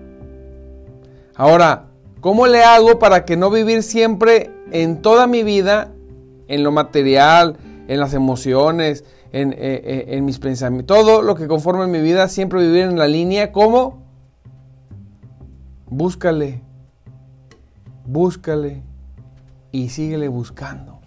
Ahora, 1.36 1.88
¿cómo 2.22 2.48
le 2.48 2.64
hago 2.64 3.00
para 3.00 3.26
que 3.26 3.36
no 3.36 3.50
vivir 3.50 3.84
siempre 3.84 4.52
en 4.72 5.02
toda 5.02 5.28
mi 5.28 5.44
vida, 5.44 5.92
en 6.48 6.64
lo 6.64 6.72
material, 6.72 7.58
en 7.88 8.00
las 8.00 8.14
emociones, 8.14 9.04
en, 9.32 9.54
eh, 9.54 9.58
eh, 9.60 10.06
en 10.10 10.26
mis 10.26 10.40
pensamientos, 10.40 10.98
todo 10.98 11.22
lo 11.22 11.36
que 11.36 11.48
conforma 11.48 11.88
mi 11.88 12.02
vida, 12.02 12.28
siempre 12.28 12.62
vivir 12.62 12.84
en 12.84 12.98
la 12.98 13.08
línea? 13.08 13.52
¿Cómo? 13.52 14.04
Búscale, 15.90 16.62
búscale 18.06 18.82
y 19.72 19.90
síguele 19.90 20.28
buscando. 20.28 21.00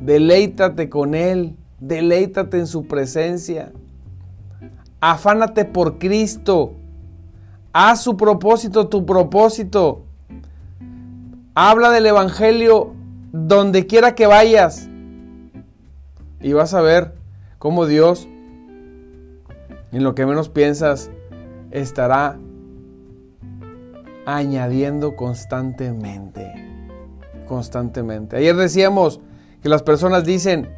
Deleítate 0.00 0.88
con 0.88 1.14
Él, 1.14 1.56
deleítate 1.78 2.58
en 2.58 2.66
su 2.66 2.86
presencia. 2.86 3.72
Afánate 5.04 5.64
por 5.64 5.98
Cristo. 5.98 6.74
Haz 7.72 8.04
su 8.04 8.16
propósito 8.16 8.86
tu 8.86 9.04
propósito. 9.04 10.04
Habla 11.56 11.90
del 11.90 12.06
Evangelio 12.06 12.94
donde 13.32 13.88
quiera 13.88 14.14
que 14.14 14.28
vayas. 14.28 14.88
Y 16.40 16.52
vas 16.52 16.72
a 16.72 16.82
ver 16.82 17.16
cómo 17.58 17.86
Dios, 17.86 18.28
en 19.90 20.04
lo 20.04 20.14
que 20.14 20.24
menos 20.24 20.48
piensas, 20.48 21.10
estará 21.72 22.38
añadiendo 24.24 25.16
constantemente. 25.16 26.52
Constantemente. 27.48 28.36
Ayer 28.36 28.54
decíamos 28.54 29.20
que 29.62 29.68
las 29.68 29.82
personas 29.82 30.24
dicen, 30.24 30.68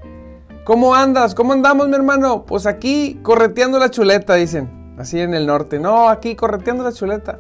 ¿cómo 0.64 0.94
andas? 0.94 1.34
¿Cómo 1.34 1.52
andamos, 1.52 1.88
mi 1.88 1.94
hermano? 1.94 2.44
Pues 2.46 2.66
aquí 2.66 3.20
correteando 3.22 3.78
la 3.78 3.90
chuleta, 3.90 4.34
dicen. 4.34 4.96
Así 4.98 5.20
en 5.20 5.34
el 5.34 5.46
norte. 5.46 5.78
No, 5.78 6.08
aquí 6.08 6.34
correteando 6.34 6.84
la 6.84 6.92
chuleta. 6.92 7.38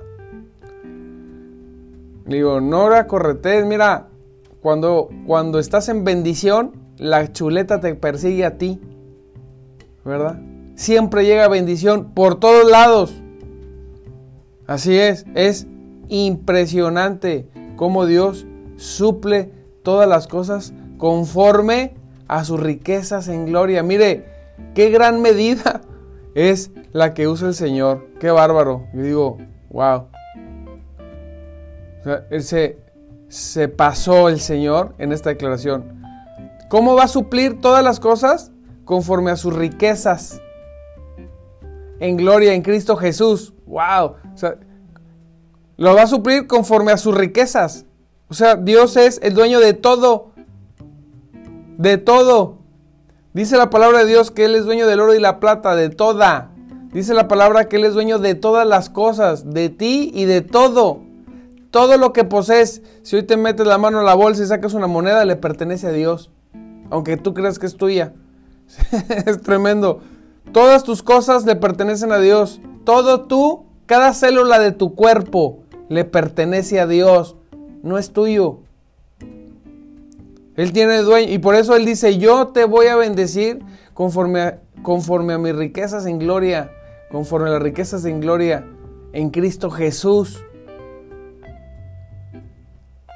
Le 2.26 2.36
digo, 2.36 2.60
no 2.60 2.88
la 2.88 3.06
corretees, 3.06 3.66
mira, 3.66 4.08
cuando, 4.62 5.10
cuando 5.26 5.58
estás 5.58 5.88
en 5.88 6.04
bendición, 6.04 6.72
la 6.96 7.32
chuleta 7.32 7.80
te 7.80 7.94
persigue 7.94 8.44
a 8.44 8.56
ti. 8.56 8.80
¿Verdad? 10.04 10.40
Siempre 10.74 11.24
llega 11.24 11.48
bendición 11.48 12.12
por 12.14 12.40
todos 12.40 12.70
lados. 12.70 13.14
Así 14.66 14.96
es, 14.96 15.26
es 15.34 15.66
impresionante 16.08 17.48
cómo 17.76 18.06
Dios 18.06 18.46
suple 18.76 19.52
todas 19.82 20.08
las 20.08 20.26
cosas 20.26 20.72
conforme 20.96 21.94
a 22.28 22.44
sus 22.44 22.60
riquezas 22.60 23.28
en 23.28 23.46
gloria. 23.46 23.82
Mire, 23.82 24.26
qué 24.74 24.90
gran 24.90 25.20
medida 25.22 25.80
es 26.34 26.70
la 26.92 27.14
que 27.14 27.28
usa 27.28 27.48
el 27.48 27.54
Señor. 27.54 28.06
Qué 28.20 28.30
bárbaro. 28.30 28.86
Yo 28.94 29.02
digo, 29.02 29.38
wow. 29.70 30.08
él 32.30 32.42
se, 32.42 32.78
se 33.28 33.68
pasó 33.68 34.28
el 34.28 34.40
Señor 34.40 34.94
en 34.98 35.12
esta 35.12 35.30
declaración. 35.30 36.02
¿Cómo 36.68 36.94
va 36.94 37.04
a 37.04 37.08
suplir 37.08 37.60
todas 37.60 37.84
las 37.84 38.00
cosas? 38.00 38.52
Conforme 38.84 39.30
a 39.30 39.36
sus 39.36 39.54
riquezas 39.54 40.40
en 42.00 42.16
gloria 42.16 42.52
en 42.52 42.62
Cristo 42.62 42.96
Jesús. 42.96 43.54
¡Wow! 43.66 44.16
O 44.34 44.36
sea, 44.36 44.56
lo 45.76 45.94
va 45.94 46.02
a 46.02 46.06
suplir 46.06 46.46
conforme 46.46 46.92
a 46.92 46.96
sus 46.96 47.14
riquezas. 47.14 47.86
O 48.28 48.34
sea, 48.34 48.56
Dios 48.56 48.96
es 48.96 49.20
el 49.22 49.34
dueño 49.34 49.60
de 49.60 49.72
todo. 49.72 50.32
De 51.78 51.98
todo. 51.98 52.58
Dice 53.32 53.56
la 53.56 53.70
palabra 53.70 54.00
de 54.00 54.06
Dios 54.06 54.30
que 54.30 54.44
Él 54.44 54.54
es 54.54 54.64
dueño 54.64 54.86
del 54.86 55.00
oro 55.00 55.14
y 55.14 55.20
la 55.20 55.40
plata, 55.40 55.74
de 55.74 55.88
toda. 55.90 56.50
Dice 56.92 57.14
la 57.14 57.26
palabra 57.26 57.68
que 57.68 57.76
Él 57.76 57.84
es 57.84 57.94
dueño 57.94 58.20
de 58.20 58.36
todas 58.36 58.66
las 58.66 58.88
cosas, 58.90 59.50
de 59.50 59.68
ti 59.68 60.12
y 60.14 60.24
de 60.24 60.40
todo. 60.40 61.00
Todo 61.72 61.96
lo 61.96 62.12
que 62.12 62.22
posees, 62.22 62.82
si 63.02 63.16
hoy 63.16 63.24
te 63.24 63.36
metes 63.36 63.66
la 63.66 63.78
mano 63.78 63.98
en 63.98 64.06
la 64.06 64.14
bolsa 64.14 64.44
y 64.44 64.46
sacas 64.46 64.74
una 64.74 64.86
moneda, 64.86 65.24
le 65.24 65.34
pertenece 65.34 65.88
a 65.88 65.92
Dios. 65.92 66.30
Aunque 66.90 67.16
tú 67.16 67.34
creas 67.34 67.58
que 67.58 67.66
es 67.66 67.76
tuya. 67.76 68.12
es 69.26 69.42
tremendo. 69.42 70.00
Todas 70.52 70.84
tus 70.84 71.02
cosas 71.02 71.44
le 71.44 71.56
pertenecen 71.56 72.12
a 72.12 72.18
Dios. 72.18 72.60
Todo 72.84 73.22
tú, 73.22 73.64
cada 73.86 74.14
célula 74.14 74.60
de 74.60 74.70
tu 74.70 74.94
cuerpo 74.94 75.64
le 75.88 76.04
pertenece 76.04 76.78
a 76.78 76.86
Dios. 76.86 77.36
No 77.82 77.98
es 77.98 78.12
tuyo. 78.12 78.60
Él 80.56 80.72
tiene 80.72 80.98
dueño. 80.98 81.32
Y 81.32 81.38
por 81.38 81.54
eso 81.54 81.76
Él 81.76 81.84
dice, 81.84 82.18
yo 82.18 82.48
te 82.48 82.64
voy 82.64 82.86
a 82.86 82.96
bendecir 82.96 83.60
conforme 83.92 84.40
a, 84.40 84.60
conforme 84.82 85.34
a 85.34 85.38
mis 85.38 85.54
riquezas 85.54 86.06
en 86.06 86.18
gloria. 86.18 86.70
Conforme 87.10 87.48
a 87.48 87.52
las 87.52 87.62
riquezas 87.62 88.04
en 88.04 88.20
gloria 88.20 88.64
en 89.12 89.30
Cristo 89.30 89.70
Jesús. 89.70 90.44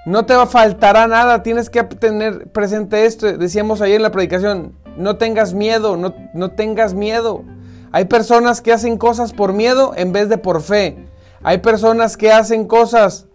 No 0.06 0.24
te 0.24 0.34
faltará 0.46 1.06
nada, 1.06 1.42
tienes 1.42 1.68
que 1.68 1.82
tener 1.84 2.50
presente 2.50 3.04
esto. 3.04 3.36
Decíamos 3.36 3.82
ayer 3.82 3.96
en 3.96 4.02
la 4.02 4.12
predicación, 4.12 4.72
no 4.96 5.16
tengas 5.16 5.52
miedo, 5.52 5.96
no, 5.96 6.14
no 6.32 6.52
tengas 6.52 6.94
miedo. 6.94 7.44
Hay 7.92 8.06
personas 8.06 8.62
que 8.62 8.72
hacen 8.72 8.96
cosas 8.96 9.32
por 9.32 9.52
miedo 9.52 9.92
en 9.96 10.12
vez 10.12 10.28
de 10.28 10.38
por 10.38 10.62
fe. 10.62 11.08
Hay 11.42 11.58
personas 11.58 12.16
que 12.16 12.32
hacen 12.32 12.66
cosas, 12.66 13.26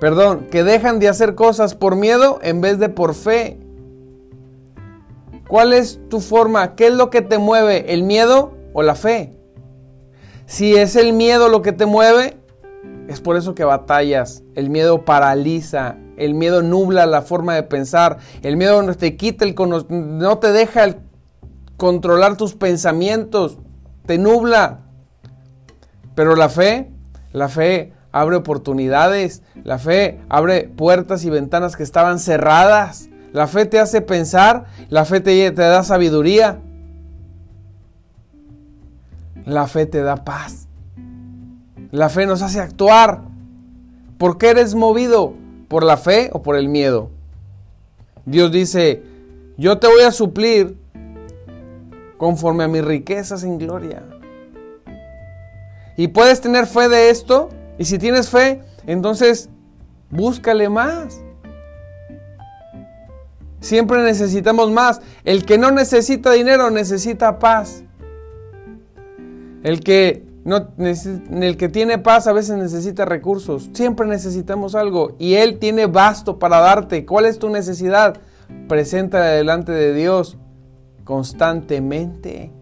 perdón, 0.00 0.46
que 0.50 0.64
dejan 0.64 0.98
de 0.98 1.08
hacer 1.08 1.34
cosas 1.34 1.74
por 1.74 1.94
miedo 1.94 2.40
en 2.42 2.60
vez 2.60 2.78
de 2.78 2.88
por 2.88 3.14
fe. 3.14 3.58
¿Cuál 5.46 5.72
es 5.72 6.00
tu 6.08 6.20
forma? 6.20 6.74
¿Qué 6.74 6.86
es 6.86 6.94
lo 6.94 7.10
que 7.10 7.20
te 7.22 7.38
mueve? 7.38 7.92
¿El 7.92 8.02
miedo 8.02 8.54
o 8.72 8.82
la 8.82 8.94
fe? 8.94 9.36
Si 10.46 10.74
es 10.74 10.96
el 10.96 11.12
miedo 11.12 11.48
lo 11.48 11.60
que 11.60 11.72
te 11.72 11.86
mueve, 11.86 12.38
es 13.08 13.20
por 13.20 13.36
eso 13.36 13.54
que 13.54 13.64
batallas. 13.64 14.42
El 14.54 14.70
miedo 14.70 15.04
paraliza, 15.04 15.96
el 16.16 16.34
miedo 16.34 16.62
nubla 16.62 17.06
la 17.06 17.22
forma 17.22 17.54
de 17.54 17.62
pensar, 17.62 18.18
el 18.42 18.56
miedo 18.56 18.82
no 18.82 18.94
te 18.94 19.16
quita 19.16 19.44
el 19.44 19.54
no 19.88 20.38
te 20.38 20.52
deja 20.52 20.96
controlar 21.76 22.36
tus 22.36 22.54
pensamientos, 22.54 23.58
te 24.06 24.16
nubla. 24.18 24.80
Pero 26.14 26.36
la 26.36 26.48
fe, 26.48 26.90
la 27.32 27.48
fe 27.48 27.92
abre 28.12 28.36
oportunidades, 28.36 29.42
la 29.64 29.78
fe 29.78 30.20
abre 30.28 30.68
puertas 30.68 31.24
y 31.24 31.30
ventanas 31.30 31.76
que 31.76 31.82
estaban 31.82 32.18
cerradas. 32.18 33.08
La 33.32 33.46
fe 33.46 33.64
te 33.64 33.78
hace 33.78 34.00
pensar, 34.00 34.64
la 34.88 35.04
fe 35.04 35.20
te, 35.20 35.50
da 35.52 35.84
sabiduría. 35.84 36.58
La 39.44 39.66
fe 39.68 39.86
te 39.86 40.02
da 40.02 40.24
paz. 40.24 40.66
La 41.90 42.08
fe 42.08 42.26
nos 42.26 42.42
hace 42.42 42.60
actuar. 42.60 43.22
¿Por 44.18 44.36
qué 44.38 44.50
eres 44.50 44.74
movido? 44.74 45.34
¿Por 45.68 45.84
la 45.84 45.96
fe 45.96 46.30
o 46.32 46.42
por 46.42 46.56
el 46.56 46.68
miedo? 46.68 47.10
Dios 48.26 48.50
dice, 48.52 49.02
yo 49.56 49.78
te 49.78 49.86
voy 49.86 50.02
a 50.02 50.12
suplir 50.12 50.76
conforme 52.16 52.64
a 52.64 52.68
mis 52.68 52.84
riquezas 52.84 53.44
en 53.44 53.58
gloria. 53.58 54.02
Y 55.96 56.08
puedes 56.08 56.40
tener 56.40 56.66
fe 56.66 56.88
de 56.88 57.10
esto. 57.10 57.50
Y 57.80 57.86
si 57.86 57.98
tienes 57.98 58.28
fe, 58.28 58.60
entonces 58.86 59.48
búscale 60.10 60.68
más. 60.68 61.22
Siempre 63.60 64.02
necesitamos 64.02 64.70
más. 64.70 65.00
El 65.24 65.46
que 65.46 65.56
no 65.56 65.70
necesita 65.70 66.30
dinero 66.32 66.70
necesita 66.70 67.38
paz. 67.38 67.82
El 69.62 69.80
que 69.80 70.26
el 70.44 71.56
que 71.56 71.70
tiene 71.70 71.96
paz 71.96 72.26
a 72.26 72.34
veces 72.34 72.58
necesita 72.58 73.06
recursos. 73.06 73.70
Siempre 73.72 74.06
necesitamos 74.06 74.74
algo. 74.74 75.16
Y 75.18 75.36
Él 75.36 75.58
tiene 75.58 75.86
basto 75.86 76.38
para 76.38 76.60
darte. 76.60 77.06
¿Cuál 77.06 77.24
es 77.24 77.38
tu 77.38 77.48
necesidad? 77.48 78.18
Preséntala 78.68 79.28
delante 79.28 79.72
de 79.72 79.94
Dios 79.94 80.36
constantemente. 81.04 82.52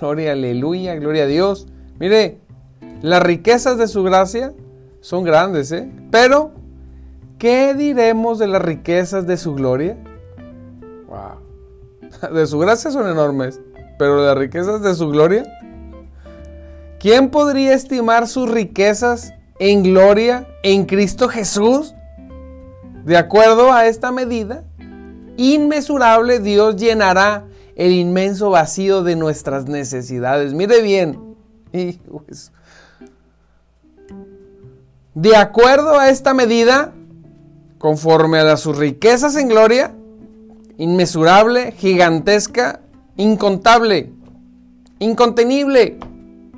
Gloria, 0.00 0.32
aleluya, 0.32 0.94
gloria 0.94 1.24
a 1.24 1.26
Dios. 1.26 1.66
Mire, 2.00 2.40
las 3.02 3.22
riquezas 3.22 3.76
de 3.76 3.88
su 3.88 4.02
gracia 4.02 4.54
son 5.00 5.24
grandes, 5.24 5.70
¿eh? 5.72 5.90
Pero, 6.10 6.52
¿qué 7.38 7.74
diremos 7.74 8.38
de 8.38 8.46
las 8.46 8.62
riquezas 8.62 9.26
de 9.26 9.36
su 9.36 9.54
gloria? 9.54 9.96
Wow. 11.08 12.30
De 12.34 12.46
su 12.46 12.58
gracia 12.58 12.90
son 12.90 13.10
enormes, 13.10 13.60
pero 13.98 14.24
las 14.24 14.36
riquezas 14.36 14.80
de 14.82 14.94
su 14.94 15.08
gloria 15.08 15.44
¿Quién 17.02 17.30
podría 17.30 17.74
estimar 17.74 18.28
sus 18.28 18.48
riquezas 18.48 19.34
en 19.58 19.82
gloria 19.82 20.46
en 20.62 20.84
Cristo 20.84 21.28
Jesús? 21.28 21.96
De 23.04 23.16
acuerdo 23.16 23.72
a 23.72 23.88
esta 23.88 24.12
medida, 24.12 24.62
inmesurable 25.36 26.38
Dios 26.38 26.76
llenará 26.76 27.48
el 27.74 27.90
inmenso 27.90 28.50
vacío 28.50 29.02
de 29.02 29.16
nuestras 29.16 29.66
necesidades. 29.66 30.54
Mire 30.54 30.80
bien. 30.80 31.34
De 35.14 35.36
acuerdo 35.36 35.98
a 35.98 36.08
esta 36.08 36.32
medida, 36.32 36.92
conforme 37.78 38.38
a 38.38 38.56
sus 38.56 38.78
riquezas 38.78 39.36
en 39.36 39.48
gloria, 39.48 39.94
inmesurable, 40.78 41.72
gigantesca, 41.72 42.80
incontable, 43.16 44.12
incontenible. 45.00 45.98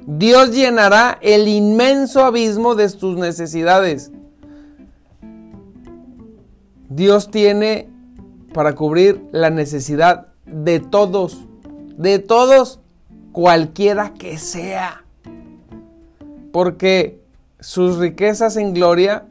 Dios 0.07 0.53
llenará 0.53 1.19
el 1.23 1.49
inmenso 1.49 2.25
abismo 2.25 2.75
de 2.75 2.91
tus 2.91 3.17
necesidades. 3.17 4.13
Dios 6.89 7.31
tiene 7.31 7.89
para 8.53 8.75
cubrir 8.75 9.27
la 9.33 9.51
necesidad 9.51 10.29
de 10.47 10.79
todos, 10.79 11.45
de 11.97 12.19
todos, 12.19 12.81
cualquiera 13.33 14.13
que 14.13 14.39
sea. 14.39 15.05
Porque 16.53 17.24
sus 17.65 17.97
riquezas 17.97 18.59
en 18.59 18.75
gloria 18.75 19.25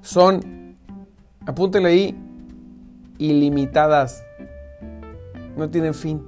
son, 0.00 0.74
apúntele 1.44 1.88
ahí, 1.90 2.18
ilimitadas. 3.18 4.24
No 5.54 5.68
tienen 5.68 5.92
fin. 5.92 6.24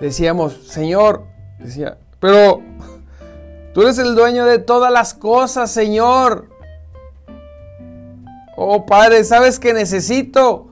Decíamos, 0.00 0.52
Señor, 0.68 1.24
decía, 1.58 1.98
pero 2.20 2.62
tú 3.74 3.82
eres 3.82 3.98
el 3.98 4.14
dueño 4.14 4.46
de 4.46 4.60
todas 4.60 4.92
las 4.92 5.14
cosas, 5.14 5.72
Señor. 5.72 6.46
Oh 8.56 8.86
Padre, 8.86 9.24
¿sabes 9.24 9.58
que 9.58 9.74
necesito? 9.74 10.68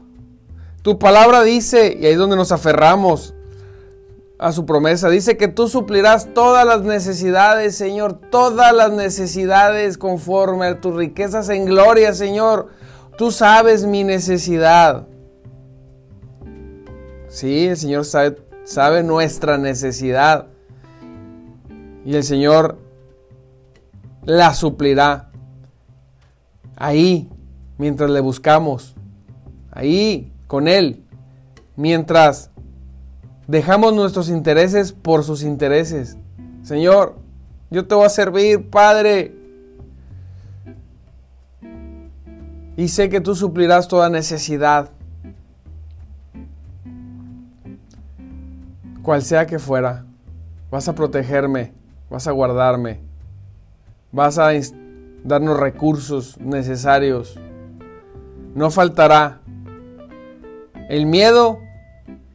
Tu 0.83 1.01
palabra 1.01 1.43
dice, 1.43 1.99
y 2.01 2.07
ahí 2.07 2.13
es 2.13 2.19
donde 2.19 2.37
nos 2.37 2.53
aferramos 2.53 3.35
a 4.41 4.53
su 4.53 4.65
promesa, 4.65 5.11
dice 5.11 5.37
que 5.37 5.49
tú 5.49 5.69
suplirás 5.69 6.33
todas 6.33 6.67
las 6.67 6.81
necesidades, 6.81 7.77
Señor, 7.77 8.19
todas 8.31 8.75
las 8.75 8.91
necesidades 8.91 9.99
conforme 9.99 10.65
a 10.65 10.81
tus 10.81 10.97
riquezas 10.97 11.51
en 11.51 11.67
gloria, 11.67 12.15
Señor. 12.15 12.69
Tú 13.19 13.33
sabes 13.33 13.85
mi 13.85 14.03
necesidad. 14.03 15.07
Sí, 17.29 17.67
el 17.67 17.77
Señor 17.77 18.07
sabe, 18.07 18.39
sabe 18.65 19.03
nuestra 19.03 19.59
necesidad. 19.59 20.47
Y 22.07 22.17
el 22.17 22.25
Señor 22.25 22.79
la 24.25 24.55
suplirá. 24.55 25.29
Ahí, 26.77 27.29
mientras 27.77 28.09
le 28.09 28.21
buscamos. 28.21 28.97
Ahí, 29.71 30.33
con 30.47 30.67
Él. 30.67 31.05
Mientras 31.77 32.50
dejamos 33.51 33.93
nuestros 33.93 34.29
intereses 34.29 34.93
por 34.93 35.25
sus 35.25 35.43
intereses. 35.43 36.17
Señor, 36.63 37.17
yo 37.69 37.85
te 37.85 37.97
voy 37.97 38.07
a 38.07 38.09
servir, 38.09 38.71
Padre. 38.71 39.35
Y 42.77 42.87
sé 42.89 43.09
que 43.09 43.21
tú 43.21 43.35
suplirás 43.35 43.89
toda 43.89 44.09
necesidad. 44.09 44.91
Cual 49.03 49.23
sea 49.23 49.47
que 49.47 49.59
fuera, 49.59 50.05
vas 50.71 50.87
a 50.87 50.95
protegerme, 50.95 51.73
vas 52.09 52.29
a 52.29 52.31
guardarme, 52.31 53.01
vas 54.13 54.39
a 54.39 54.51
darnos 55.25 55.59
recursos 55.59 56.39
necesarios. 56.39 57.37
No 58.55 58.71
faltará 58.71 59.41
el 60.89 61.07
miedo, 61.07 61.59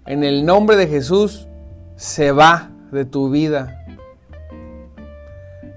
en 0.05 0.23
el 0.23 0.45
nombre 0.45 0.75
de 0.75 0.87
Jesús, 0.87 1.47
se 1.95 2.31
va 2.31 2.71
de 2.91 3.05
tu 3.05 3.29
vida. 3.29 3.81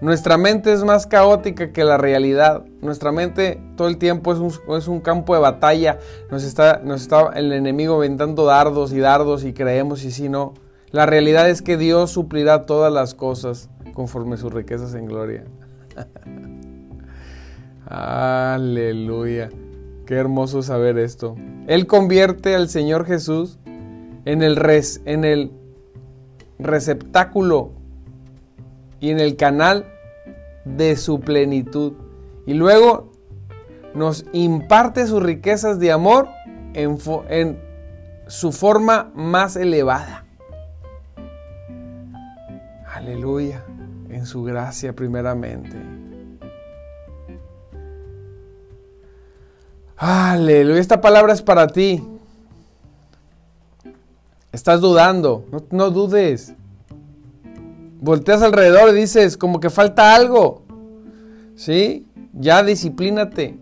Nuestra 0.00 0.36
mente 0.36 0.72
es 0.72 0.84
más 0.84 1.06
caótica 1.06 1.72
que 1.72 1.82
la 1.82 1.96
realidad. 1.96 2.62
Nuestra 2.82 3.10
mente 3.10 3.60
todo 3.76 3.88
el 3.88 3.98
tiempo 3.98 4.32
es 4.76 4.86
un, 4.86 5.00
campo 5.00 5.34
de 5.34 5.40
batalla. 5.40 5.98
Nos 6.30 6.44
está, 6.44 6.80
nos 6.84 7.02
está 7.02 7.30
el 7.34 7.52
enemigo 7.52 7.96
aventando 7.96 8.44
dardos 8.44 8.92
y 8.92 9.00
dardos 9.00 9.44
y 9.44 9.52
creemos 9.52 10.04
y 10.04 10.12
si 10.12 10.28
no. 10.28 10.54
La 10.92 11.04
realidad 11.04 11.50
es 11.50 11.62
que 11.62 11.76
Dios 11.76 12.12
suplirá 12.12 12.64
todas 12.64 12.92
las 12.92 13.14
cosas 13.14 13.70
conforme 13.92 14.36
sus 14.36 14.52
riquezas 14.52 14.94
en 14.94 15.06
gloria. 15.06 15.44
Aleluya. 17.86 19.48
Qué 20.06 20.14
hermoso 20.14 20.62
saber 20.62 20.96
esto. 20.96 21.34
Él 21.66 21.86
convierte 21.86 22.54
al 22.54 22.68
Señor 22.68 23.04
Jesús 23.04 23.58
en 24.28 24.42
el, 24.42 24.56
res, 24.56 25.00
en 25.06 25.24
el 25.24 25.50
receptáculo 26.58 27.70
y 29.00 29.08
en 29.08 29.20
el 29.20 29.36
canal 29.36 29.86
de 30.66 30.96
su 30.96 31.20
plenitud. 31.20 31.94
Y 32.44 32.52
luego 32.52 33.10
nos 33.94 34.26
imparte 34.34 35.06
sus 35.06 35.22
riquezas 35.22 35.78
de 35.78 35.92
amor 35.92 36.28
en, 36.74 36.98
en 37.30 37.58
su 38.26 38.52
forma 38.52 39.10
más 39.14 39.56
elevada. 39.56 40.26
Aleluya, 42.92 43.64
en 44.10 44.26
su 44.26 44.44
gracia 44.44 44.92
primeramente. 44.92 45.74
Aleluya, 49.96 50.80
esta 50.80 51.00
palabra 51.00 51.32
es 51.32 51.40
para 51.40 51.66
ti. 51.68 52.17
Estás 54.58 54.80
dudando, 54.80 55.44
no, 55.70 55.90
dudes. 55.92 56.52
Volteas 58.00 58.42
alrededor 58.42 58.90
y 58.90 58.98
dices, 58.98 59.36
como 59.36 59.60
que 59.60 59.70
falta 59.70 60.16
algo. 60.16 60.62
¿Sí? 61.54 62.08
Ya 62.32 62.64
disciplínate. 62.64 63.56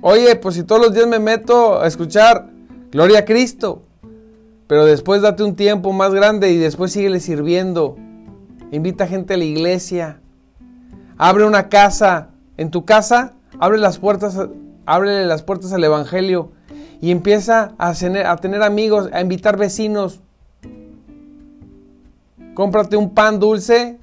Oye, 0.00 0.36
pues 0.36 0.54
si 0.54 0.62
todos 0.62 0.80
los 0.80 0.94
días 0.94 1.08
me 1.08 1.18
meto 1.18 1.80
a 1.80 1.88
escuchar 1.88 2.50
Gloria 2.92 3.18
a 3.18 3.24
Cristo, 3.24 3.82
pero 4.68 4.84
después 4.84 5.22
date 5.22 5.42
un 5.42 5.56
tiempo 5.56 5.92
más 5.92 6.14
grande 6.14 6.52
y 6.52 6.58
después 6.58 6.92
síguele 6.92 7.18
sirviendo. 7.18 7.96
Invita 8.70 9.08
gente 9.08 9.34
a 9.34 9.38
la 9.38 9.44
iglesia. 9.44 10.20
Abre 11.18 11.44
una 11.46 11.68
casa. 11.68 12.28
En 12.56 12.70
tu 12.70 12.84
casa, 12.84 13.32
abre 13.58 13.78
las 13.78 13.98
puertas 13.98 14.38
ábrele 14.86 15.26
las 15.26 15.42
puertas 15.42 15.72
al 15.72 15.82
Evangelio 15.82 16.52
y 17.00 17.10
empieza 17.10 17.74
a 17.78 17.94
tener, 17.94 18.62
amigos, 18.62 19.08
a 19.12 19.20
invitar 19.20 19.56
vecinos. 19.56 20.20
Cómprate 22.54 22.96
un 22.96 23.14
pan 23.14 23.38
dulce 23.38 23.98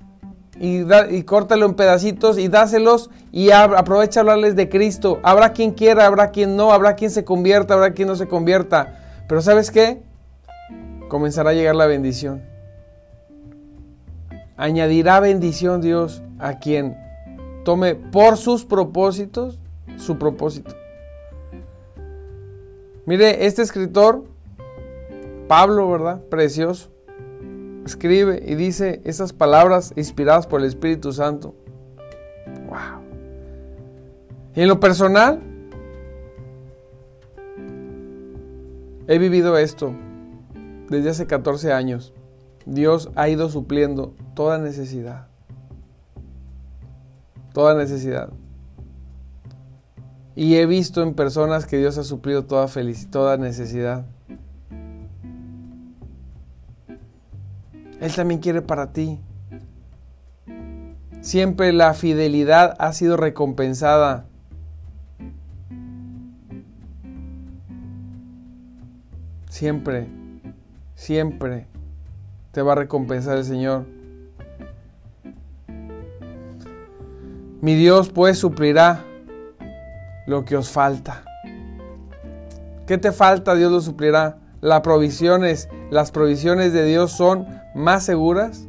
y, 0.60 0.82
y 1.14 1.24
córtalo 1.24 1.68
en 1.68 1.76
pedacitos 1.76 2.40
y 2.40 2.48
dáselos 2.48 3.12
y 3.32 3.52
aprovecha 3.52 4.20
a 4.20 4.22
hablarles 4.22 4.56
de 4.56 4.68
Cristo. 4.68 5.20
Habrá 5.22 5.54
quien 5.54 5.72
quiera, 5.72 6.08
habrá 6.08 6.32
quien 6.32 6.56
no, 6.56 6.72
habrá 6.72 6.96
quien 6.96 7.12
se 7.12 7.24
convierta, 7.24 7.76
habrá 7.76 7.94
quien 7.94 8.08
no 8.08 8.16
se 8.16 8.28
convierta. 8.28 9.00
Pero 9.28 9.42
¿sabes 9.42 9.70
qué? 9.70 10.02
Comenzará 11.08 11.52
a 11.52 11.54
llegar 11.54 11.76
la 11.76 11.86
bendición. 11.86 12.42
Añadirá 14.56 15.20
bendición 15.20 15.82
Dios 15.82 16.24
a 16.40 16.58
quien 16.58 16.98
tome 17.64 17.94
por 17.94 18.38
sus 18.38 18.66
propósitos 18.66 19.60
su 19.98 20.18
propósito. 20.18 20.74
Mire, 23.08 23.46
este 23.46 23.62
escritor, 23.62 24.26
Pablo, 25.48 25.90
¿verdad? 25.90 26.22
Precioso, 26.26 26.90
escribe 27.86 28.44
y 28.46 28.56
dice 28.56 29.02
esas 29.06 29.32
palabras 29.32 29.94
inspiradas 29.96 30.46
por 30.46 30.60
el 30.60 30.68
Espíritu 30.68 31.14
Santo. 31.14 31.56
¡Wow! 32.68 33.02
Y 34.56 34.62
en 34.62 34.68
lo 34.68 34.82
personal, 34.82 35.40
he 39.08 39.18
vivido 39.18 39.58
esto 39.58 39.94
desde 40.90 41.10
hace 41.12 41.28
14 41.28 41.72
años. 41.72 42.14
Dios 42.66 43.10
ha 43.16 43.30
ido 43.30 43.48
supliendo 43.48 44.16
toda 44.36 44.58
necesidad. 44.58 45.28
Toda 47.54 47.74
necesidad. 47.74 48.34
Y 50.38 50.58
he 50.58 50.68
visto 50.68 51.02
en 51.02 51.16
personas 51.16 51.66
que 51.66 51.80
Dios 51.80 51.98
ha 51.98 52.04
suplido 52.04 52.46
toda 52.46 52.68
felicidad, 52.68 53.10
toda 53.10 53.38
necesidad. 53.38 54.06
Él 58.00 58.14
también 58.16 58.40
quiere 58.40 58.62
para 58.62 58.94
ti. 58.94 59.20
Siempre 61.22 61.74
la 61.74 61.96
fidelidad 61.96 62.76
ha 62.78 62.94
sido 62.94 63.18
recompensada. 63.18 64.28
Siempre, 69.50 70.08
siempre 70.94 71.66
te 72.52 72.62
va 72.62 72.74
a 72.74 72.76
recompensar 72.76 73.40
el 73.40 73.44
Señor. 73.44 73.88
Mi 77.60 77.74
Dios 77.74 78.10
pues 78.10 78.38
suplirá 78.38 79.07
lo 80.28 80.46
que 80.46 80.56
os 80.56 80.70
falta. 80.70 81.24
¿Qué 82.86 83.00
te 83.00 83.12
falta? 83.12 83.56
Dios 83.56 83.72
lo 83.72 83.82
suplirá. 83.82 84.38
Las 84.62 84.82
provisiones, 84.82 85.70
las 85.90 86.12
provisiones 86.12 86.74
de 86.74 86.86
Dios 86.86 87.12
son 87.12 87.48
más 87.74 88.04
seguras 88.04 88.68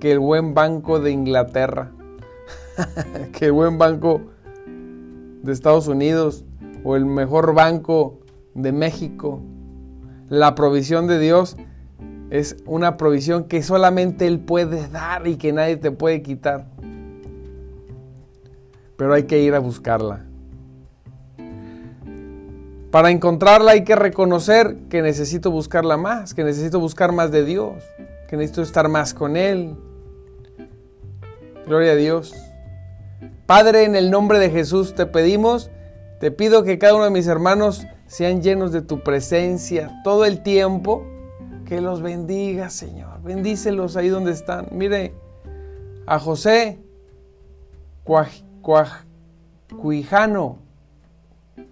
que 0.00 0.12
el 0.12 0.18
buen 0.18 0.54
banco 0.54 1.00
de 1.00 1.10
Inglaterra, 1.10 1.92
que 3.32 3.46
el 3.46 3.52
buen 3.52 3.78
banco 3.78 4.22
de 5.42 5.52
Estados 5.52 5.88
Unidos 5.88 6.44
o 6.84 6.96
el 6.96 7.04
mejor 7.04 7.54
banco 7.54 8.20
de 8.54 8.72
México. 8.72 9.42
La 10.28 10.54
provisión 10.54 11.06
de 11.06 11.18
Dios 11.18 11.56
es 12.30 12.56
una 12.64 12.96
provisión 12.96 13.44
que 13.44 13.62
solamente 13.62 14.26
Él 14.26 14.40
puede 14.40 14.88
dar 14.88 15.26
y 15.26 15.36
que 15.36 15.52
nadie 15.52 15.76
te 15.76 15.90
puede 15.90 16.22
quitar. 16.22 16.66
Pero 18.96 19.14
hay 19.14 19.24
que 19.24 19.42
ir 19.42 19.54
a 19.54 19.58
buscarla. 19.58 20.31
Para 22.92 23.10
encontrarla 23.10 23.72
hay 23.72 23.84
que 23.84 23.96
reconocer 23.96 24.76
que 24.90 25.00
necesito 25.00 25.50
buscarla 25.50 25.96
más, 25.96 26.34
que 26.34 26.44
necesito 26.44 26.78
buscar 26.78 27.10
más 27.10 27.32
de 27.32 27.42
Dios, 27.42 27.82
que 28.28 28.36
necesito 28.36 28.60
estar 28.60 28.90
más 28.90 29.14
con 29.14 29.38
Él. 29.38 29.76
Gloria 31.66 31.92
a 31.92 31.96
Dios. 31.96 32.34
Padre, 33.46 33.84
en 33.84 33.96
el 33.96 34.10
nombre 34.10 34.38
de 34.38 34.50
Jesús 34.50 34.94
te 34.94 35.06
pedimos, 35.06 35.70
te 36.20 36.30
pido 36.30 36.64
que 36.64 36.78
cada 36.78 36.94
uno 36.94 37.04
de 37.04 37.10
mis 37.10 37.28
hermanos 37.28 37.86
sean 38.06 38.42
llenos 38.42 38.72
de 38.72 38.82
tu 38.82 39.02
presencia 39.02 40.02
todo 40.04 40.26
el 40.26 40.42
tiempo. 40.42 41.06
Que 41.64 41.80
los 41.80 42.02
bendiga, 42.02 42.68
Señor. 42.68 43.22
Bendícelos 43.22 43.96
ahí 43.96 44.10
donde 44.10 44.32
están. 44.32 44.68
Mire, 44.70 45.14
a 46.04 46.18
José 46.18 46.78
Cuijano. 49.80 50.61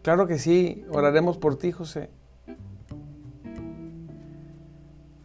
Claro 0.03 0.27
que 0.27 0.39
sí, 0.39 0.85
oraremos 0.91 1.39
por 1.39 1.57
ti, 1.57 1.73
José. 1.73 2.11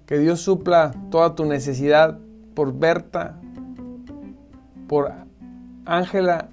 Que 0.06 0.20
Dios 0.20 0.42
supla 0.42 0.94
toda 1.10 1.36
tu 1.36 1.46
necesidad 1.46 2.20
por 2.54 2.74
Berta, 2.78 3.40
por 4.88 5.12
Ángela. 5.86 6.50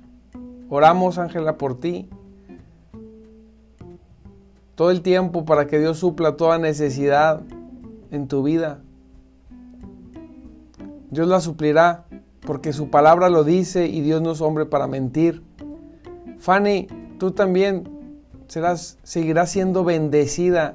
Oramos, 0.68 1.18
Ángela, 1.18 1.58
por 1.58 1.78
ti. 1.78 2.08
Todo 4.74 4.90
el 4.90 5.02
tiempo 5.02 5.44
para 5.44 5.66
que 5.66 5.78
Dios 5.78 5.98
supla 5.98 6.36
toda 6.36 6.58
necesidad 6.58 7.42
en 8.10 8.26
tu 8.26 8.42
vida. 8.42 8.80
Dios 11.10 11.28
la 11.28 11.40
suplirá 11.40 12.06
porque 12.40 12.72
su 12.72 12.88
palabra 12.88 13.28
lo 13.28 13.44
dice 13.44 13.86
y 13.86 14.00
Dios 14.00 14.22
no 14.22 14.32
es 14.32 14.40
hombre 14.40 14.64
para 14.64 14.86
mentir. 14.86 15.42
Fanny, 16.38 16.88
tú 17.22 17.30
también 17.30 17.88
serás, 18.48 18.98
seguirás 19.04 19.48
siendo 19.50 19.84
bendecida 19.84 20.74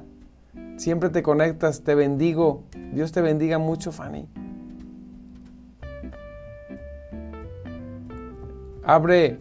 Siempre 0.78 1.10
te 1.10 1.22
conectas, 1.24 1.82
te 1.82 1.96
bendigo. 1.96 2.62
Dios 2.92 3.10
te 3.10 3.20
bendiga 3.20 3.58
mucho, 3.58 3.90
Fanny. 3.90 4.28
Abre, 8.84 9.40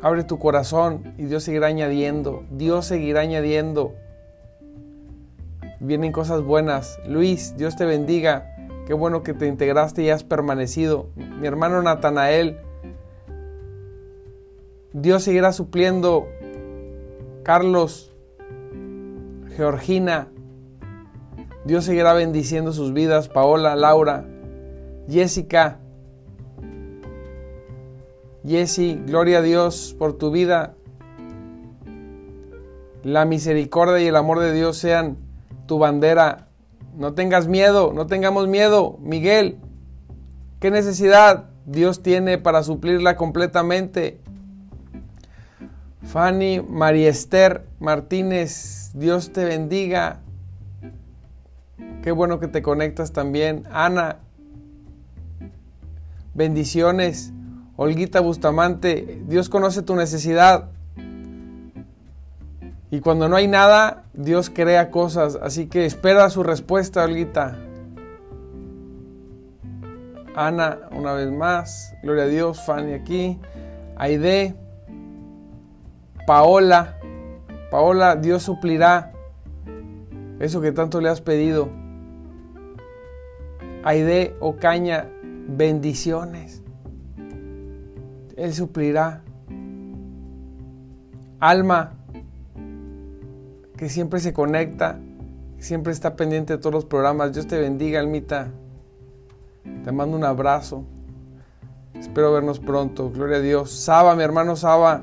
abre 0.00 0.22
tu 0.22 0.38
corazón 0.38 1.12
y 1.18 1.24
Dios 1.24 1.42
seguirá 1.42 1.66
añadiendo. 1.66 2.44
Dios 2.52 2.86
seguirá 2.86 3.22
añadiendo. 3.22 3.94
Vienen 5.80 6.12
cosas 6.12 6.40
buenas. 6.42 7.00
Luis, 7.06 7.56
Dios 7.56 7.74
te 7.74 7.84
bendiga. 7.84 8.54
Qué 8.86 8.94
bueno 8.94 9.24
que 9.24 9.34
te 9.34 9.48
integraste 9.48 10.04
y 10.04 10.10
has 10.10 10.22
permanecido. 10.22 11.08
Mi 11.16 11.48
hermano 11.48 11.82
Natanael, 11.82 12.60
Dios 14.92 15.22
seguirá 15.22 15.52
supliendo. 15.52 16.28
Carlos, 17.42 18.12
Georgina. 19.56 20.28
Dios 21.64 21.84
seguirá 21.84 22.12
bendiciendo 22.12 22.72
sus 22.72 22.92
vidas. 22.92 23.28
Paola, 23.28 23.76
Laura, 23.76 24.26
Jessica. 25.08 25.78
Jessy, 28.46 29.00
gloria 29.06 29.38
a 29.38 29.42
Dios 29.42 29.94
por 29.98 30.14
tu 30.16 30.30
vida. 30.30 30.74
La 33.02 33.24
misericordia 33.24 34.00
y 34.00 34.08
el 34.08 34.16
amor 34.16 34.40
de 34.40 34.52
Dios 34.52 34.76
sean 34.76 35.18
tu 35.66 35.78
bandera. 35.78 36.48
No 36.96 37.14
tengas 37.14 37.46
miedo, 37.46 37.92
no 37.94 38.06
tengamos 38.06 38.48
miedo. 38.48 38.98
Miguel, 39.00 39.58
¿qué 40.58 40.70
necesidad 40.70 41.50
Dios 41.66 42.02
tiene 42.02 42.38
para 42.38 42.62
suplirla 42.62 43.16
completamente? 43.16 44.20
Fanny 46.02 46.60
María 46.60 47.10
Esther 47.10 47.66
Martínez, 47.78 48.90
Dios 48.94 49.32
te 49.32 49.44
bendiga. 49.44 50.20
Qué 52.02 52.10
bueno 52.12 52.40
que 52.40 52.48
te 52.48 52.62
conectas 52.62 53.12
también. 53.12 53.64
Ana, 53.70 54.18
bendiciones. 56.34 57.32
Olguita 57.76 58.20
Bustamante, 58.20 59.22
Dios 59.26 59.48
conoce 59.48 59.82
tu 59.82 59.96
necesidad. 59.96 60.70
Y 62.90 63.00
cuando 63.00 63.28
no 63.28 63.36
hay 63.36 63.46
nada, 63.46 64.04
Dios 64.14 64.50
crea 64.50 64.90
cosas. 64.90 65.38
Así 65.40 65.66
que 65.66 65.86
espera 65.86 66.28
su 66.28 66.42
respuesta, 66.42 67.04
Olguita. 67.04 67.56
Ana, 70.34 70.78
una 70.90 71.12
vez 71.12 71.30
más. 71.30 71.94
Gloria 72.02 72.24
a 72.24 72.28
Dios. 72.28 72.60
Fanny 72.64 72.94
aquí. 72.94 73.38
Aide. 73.96 74.56
Paola, 76.26 76.98
Paola, 77.70 78.16
Dios 78.16 78.42
suplirá 78.42 79.12
eso 80.40 80.60
que 80.60 80.72
tanto 80.72 81.00
le 81.00 81.08
has 81.08 81.20
pedido. 81.20 81.68
Aide 83.84 84.36
Ocaña, 84.40 85.06
bendiciones. 85.46 86.62
Él 88.36 88.54
suplirá. 88.54 89.22
Alma, 91.38 91.92
que 93.76 93.88
siempre 93.88 94.20
se 94.20 94.32
conecta, 94.32 94.98
siempre 95.58 95.92
está 95.92 96.16
pendiente 96.16 96.54
de 96.54 96.58
todos 96.58 96.74
los 96.74 96.84
programas. 96.84 97.32
Dios 97.32 97.46
te 97.46 97.58
bendiga, 97.58 98.00
Almita. 98.00 98.48
Te 99.84 99.92
mando 99.92 100.16
un 100.16 100.24
abrazo. 100.24 100.84
Espero 101.94 102.32
vernos 102.32 102.60
pronto. 102.60 103.10
Gloria 103.10 103.36
a 103.36 103.40
Dios. 103.40 103.70
Saba, 103.70 104.14
mi 104.16 104.22
hermano 104.22 104.56
Saba. 104.56 105.02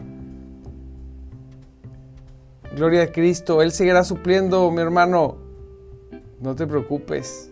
Gloria 2.77 3.01
a 3.01 3.11
Cristo, 3.11 3.63
Él 3.63 3.71
seguirá 3.71 4.03
supliendo, 4.03 4.69
mi 4.69 4.83
hermano. 4.83 5.37
No 6.39 6.53
te 6.53 6.67
preocupes. 6.67 7.49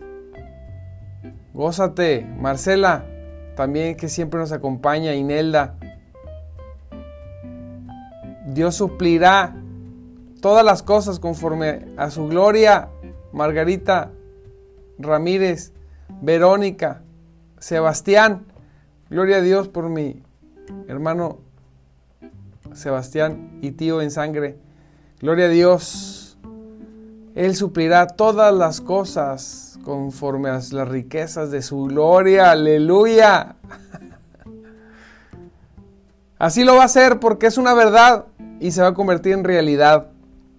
Gózate, 1.52 2.24
Marcela, 2.38 3.04
también 3.56 3.96
que 3.96 4.08
siempre 4.08 4.38
nos 4.38 4.52
acompaña, 4.52 5.16
Inelda. 5.16 5.78
Dios 8.46 8.76
suplirá 8.76 9.56
todas 10.40 10.64
las 10.64 10.84
cosas 10.84 11.18
conforme 11.18 11.88
a 11.96 12.10
su 12.10 12.28
gloria. 12.28 12.88
Margarita 13.32 14.12
Ramírez, 14.96 15.72
Verónica, 16.22 17.02
Sebastián. 17.58 18.46
Gloria 19.10 19.38
a 19.38 19.40
Dios 19.40 19.66
por 19.66 19.88
mi 19.88 20.22
hermano 20.86 21.40
Sebastián 22.74 23.58
y 23.60 23.72
tío 23.72 24.00
en 24.00 24.12
sangre. 24.12 24.65
Gloria 25.20 25.46
a 25.46 25.48
Dios. 25.48 26.36
Él 27.34 27.56
suplirá 27.56 28.06
todas 28.06 28.54
las 28.54 28.82
cosas 28.82 29.78
conforme 29.82 30.50
a 30.50 30.54
las 30.54 30.88
riquezas 30.88 31.50
de 31.50 31.62
su 31.62 31.84
gloria. 31.84 32.50
Aleluya. 32.50 33.56
Así 36.38 36.64
lo 36.64 36.74
va 36.74 36.82
a 36.82 36.86
hacer 36.86 37.18
porque 37.18 37.46
es 37.46 37.56
una 37.56 37.72
verdad 37.72 38.26
y 38.60 38.72
se 38.72 38.82
va 38.82 38.88
a 38.88 38.94
convertir 38.94 39.32
en 39.32 39.44
realidad 39.44 40.08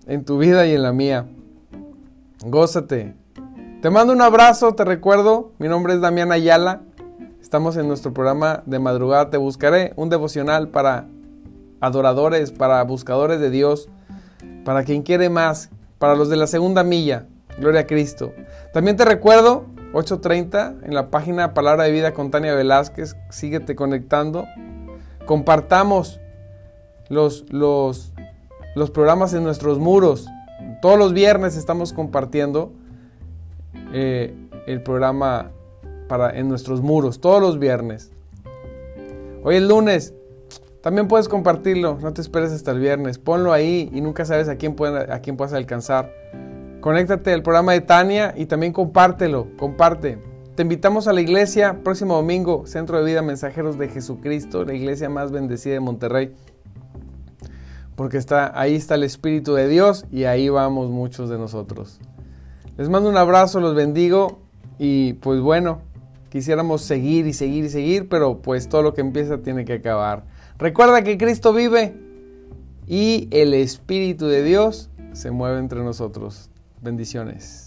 en 0.08 0.26
tu 0.26 0.40
vida 0.40 0.66
y 0.66 0.74
en 0.74 0.82
la 0.82 0.92
mía. 0.92 1.28
Gózate. 2.44 3.14
Te 3.84 3.92
mando 3.92 4.12
un 4.12 4.22
abrazo, 4.22 4.74
te 4.74 4.86
recuerdo, 4.86 5.52
mi 5.60 5.68
nombre 5.68 5.94
es 5.94 6.02
Damián 6.02 6.32
Ayala. 6.32 6.82
Estamos 7.40 7.78
en 7.78 7.88
nuestro 7.88 8.12
programa 8.12 8.64
de 8.66 8.80
madrugada 8.80 9.30
Te 9.30 9.38
Buscaré, 9.38 9.94
un 9.98 10.10
devocional 10.10 10.70
para 10.70 11.06
adoradores, 11.80 12.52
para 12.52 12.84
buscadores 12.84 13.40
de 13.40 13.52
Dios 13.52 13.88
para 14.64 14.84
quien 14.84 15.04
quiere 15.04 15.30
más, 15.30 15.70
para 15.98 16.16
los 16.16 16.30
de 16.30 16.36
la 16.36 16.48
segunda 16.48 16.84
milla. 16.84 17.26
Gloria 17.58 17.82
a 17.82 17.88
Cristo. 17.88 18.34
También 18.74 18.98
te 18.98 19.06
recuerdo, 19.06 19.66
8.30, 19.94 20.84
en 20.84 20.94
la 20.94 21.10
página 21.10 21.54
Palabra 21.54 21.86
de 21.86 21.92
Vida 21.92 22.14
con 22.14 22.30
Tania 22.30 22.54
Velázquez, 22.54 23.16
síguete 23.30 23.76
conectando. 23.76 24.46
Compartamos 25.26 26.20
los, 27.10 27.46
los, 27.50 28.14
los 28.76 28.92
programas 28.92 29.34
en 29.34 29.44
nuestros 29.44 29.80
muros. 29.80 30.28
Todos 30.82 31.00
los 31.00 31.14
viernes 31.14 31.56
estamos 31.56 31.94
compartiendo 31.94 32.72
eh, 33.94 34.36
el 34.68 34.84
programa 34.84 35.52
para, 36.08 36.38
en 36.38 36.48
nuestros 36.48 36.82
muros, 36.82 37.20
todos 37.20 37.42
los 37.42 37.58
viernes. 37.58 38.12
Hoy 39.44 39.56
es 39.56 39.62
lunes, 39.62 40.14
también 40.82 41.08
puedes 41.08 41.28
compartirlo, 41.28 41.98
no 42.02 42.14
te 42.14 42.22
esperes 42.22 42.52
hasta 42.52 42.72
el 42.72 42.80
viernes. 42.80 43.18
Ponlo 43.18 43.52
ahí 43.54 43.90
y 43.94 44.02
nunca 44.02 44.26
sabes 44.26 44.48
a 44.48 44.56
quién, 44.58 44.76
a 45.10 45.20
quién 45.20 45.38
puedes 45.38 45.54
alcanzar. 45.54 46.12
Conéctate 46.82 47.34
al 47.34 47.42
programa 47.42 47.74
de 47.74 47.82
Tania 47.82 48.34
y 48.38 48.46
también 48.46 48.72
compártelo, 48.72 49.48
comparte. 49.58 50.20
Te 50.56 50.64
invitamos 50.64 51.08
a 51.08 51.14
la 51.14 51.22
iglesia 51.22 51.84
próximo 51.84 52.16
domingo, 52.16 52.66
Centro 52.66 53.00
de 53.00 53.06
Vida 53.06 53.22
Mensajeros 53.22 53.78
de 53.78 53.90
Jesucristo, 53.90 54.64
la 54.64 54.74
iglesia 54.74 55.10
más 55.10 55.32
bendecida 55.32 55.74
de 55.74 55.80
Monterrey. 55.80 56.34
Porque 57.96 58.18
está, 58.18 58.60
ahí 58.60 58.76
está 58.76 58.96
el 58.96 59.04
Espíritu 59.04 59.56
de 59.56 59.68
Dios 59.68 60.06
y 60.12 60.26
ahí 60.26 60.50
vamos 60.50 60.90
muchos 60.90 61.30
de 61.30 61.38
nosotros. 61.38 62.00
Les 62.78 62.90
mando 62.90 63.10
un 63.10 63.18
abrazo, 63.18 63.60
los 63.60 63.74
bendigo 63.74 64.40
y 64.78 65.14
pues 65.14 65.42
bueno, 65.42 65.82
quisiéramos 66.30 66.84
seguir 66.84 67.26
y 67.26 67.34
seguir 67.34 67.66
y 67.66 67.70
seguir, 67.70 68.08
pero 68.08 68.42
pues 68.42 68.70
todo 68.70 68.84
lo 68.84 68.94
que 68.94 69.02
empieza 69.02 69.40
tiene 69.40 69.66
que 69.66 69.74
acabar. 69.74 70.26
Recuerda 70.58 71.04
que 71.04 71.18
Cristo 71.18 71.54
vive 71.54 71.94
y 72.88 73.28
el 73.32 73.54
Espíritu 73.54 74.26
de 74.26 74.44
Dios 74.44 74.90
se 75.14 75.30
mueve 75.30 75.60
entre 75.60 75.84
nosotros. 75.84 76.50
Bendiciones. 76.82 77.67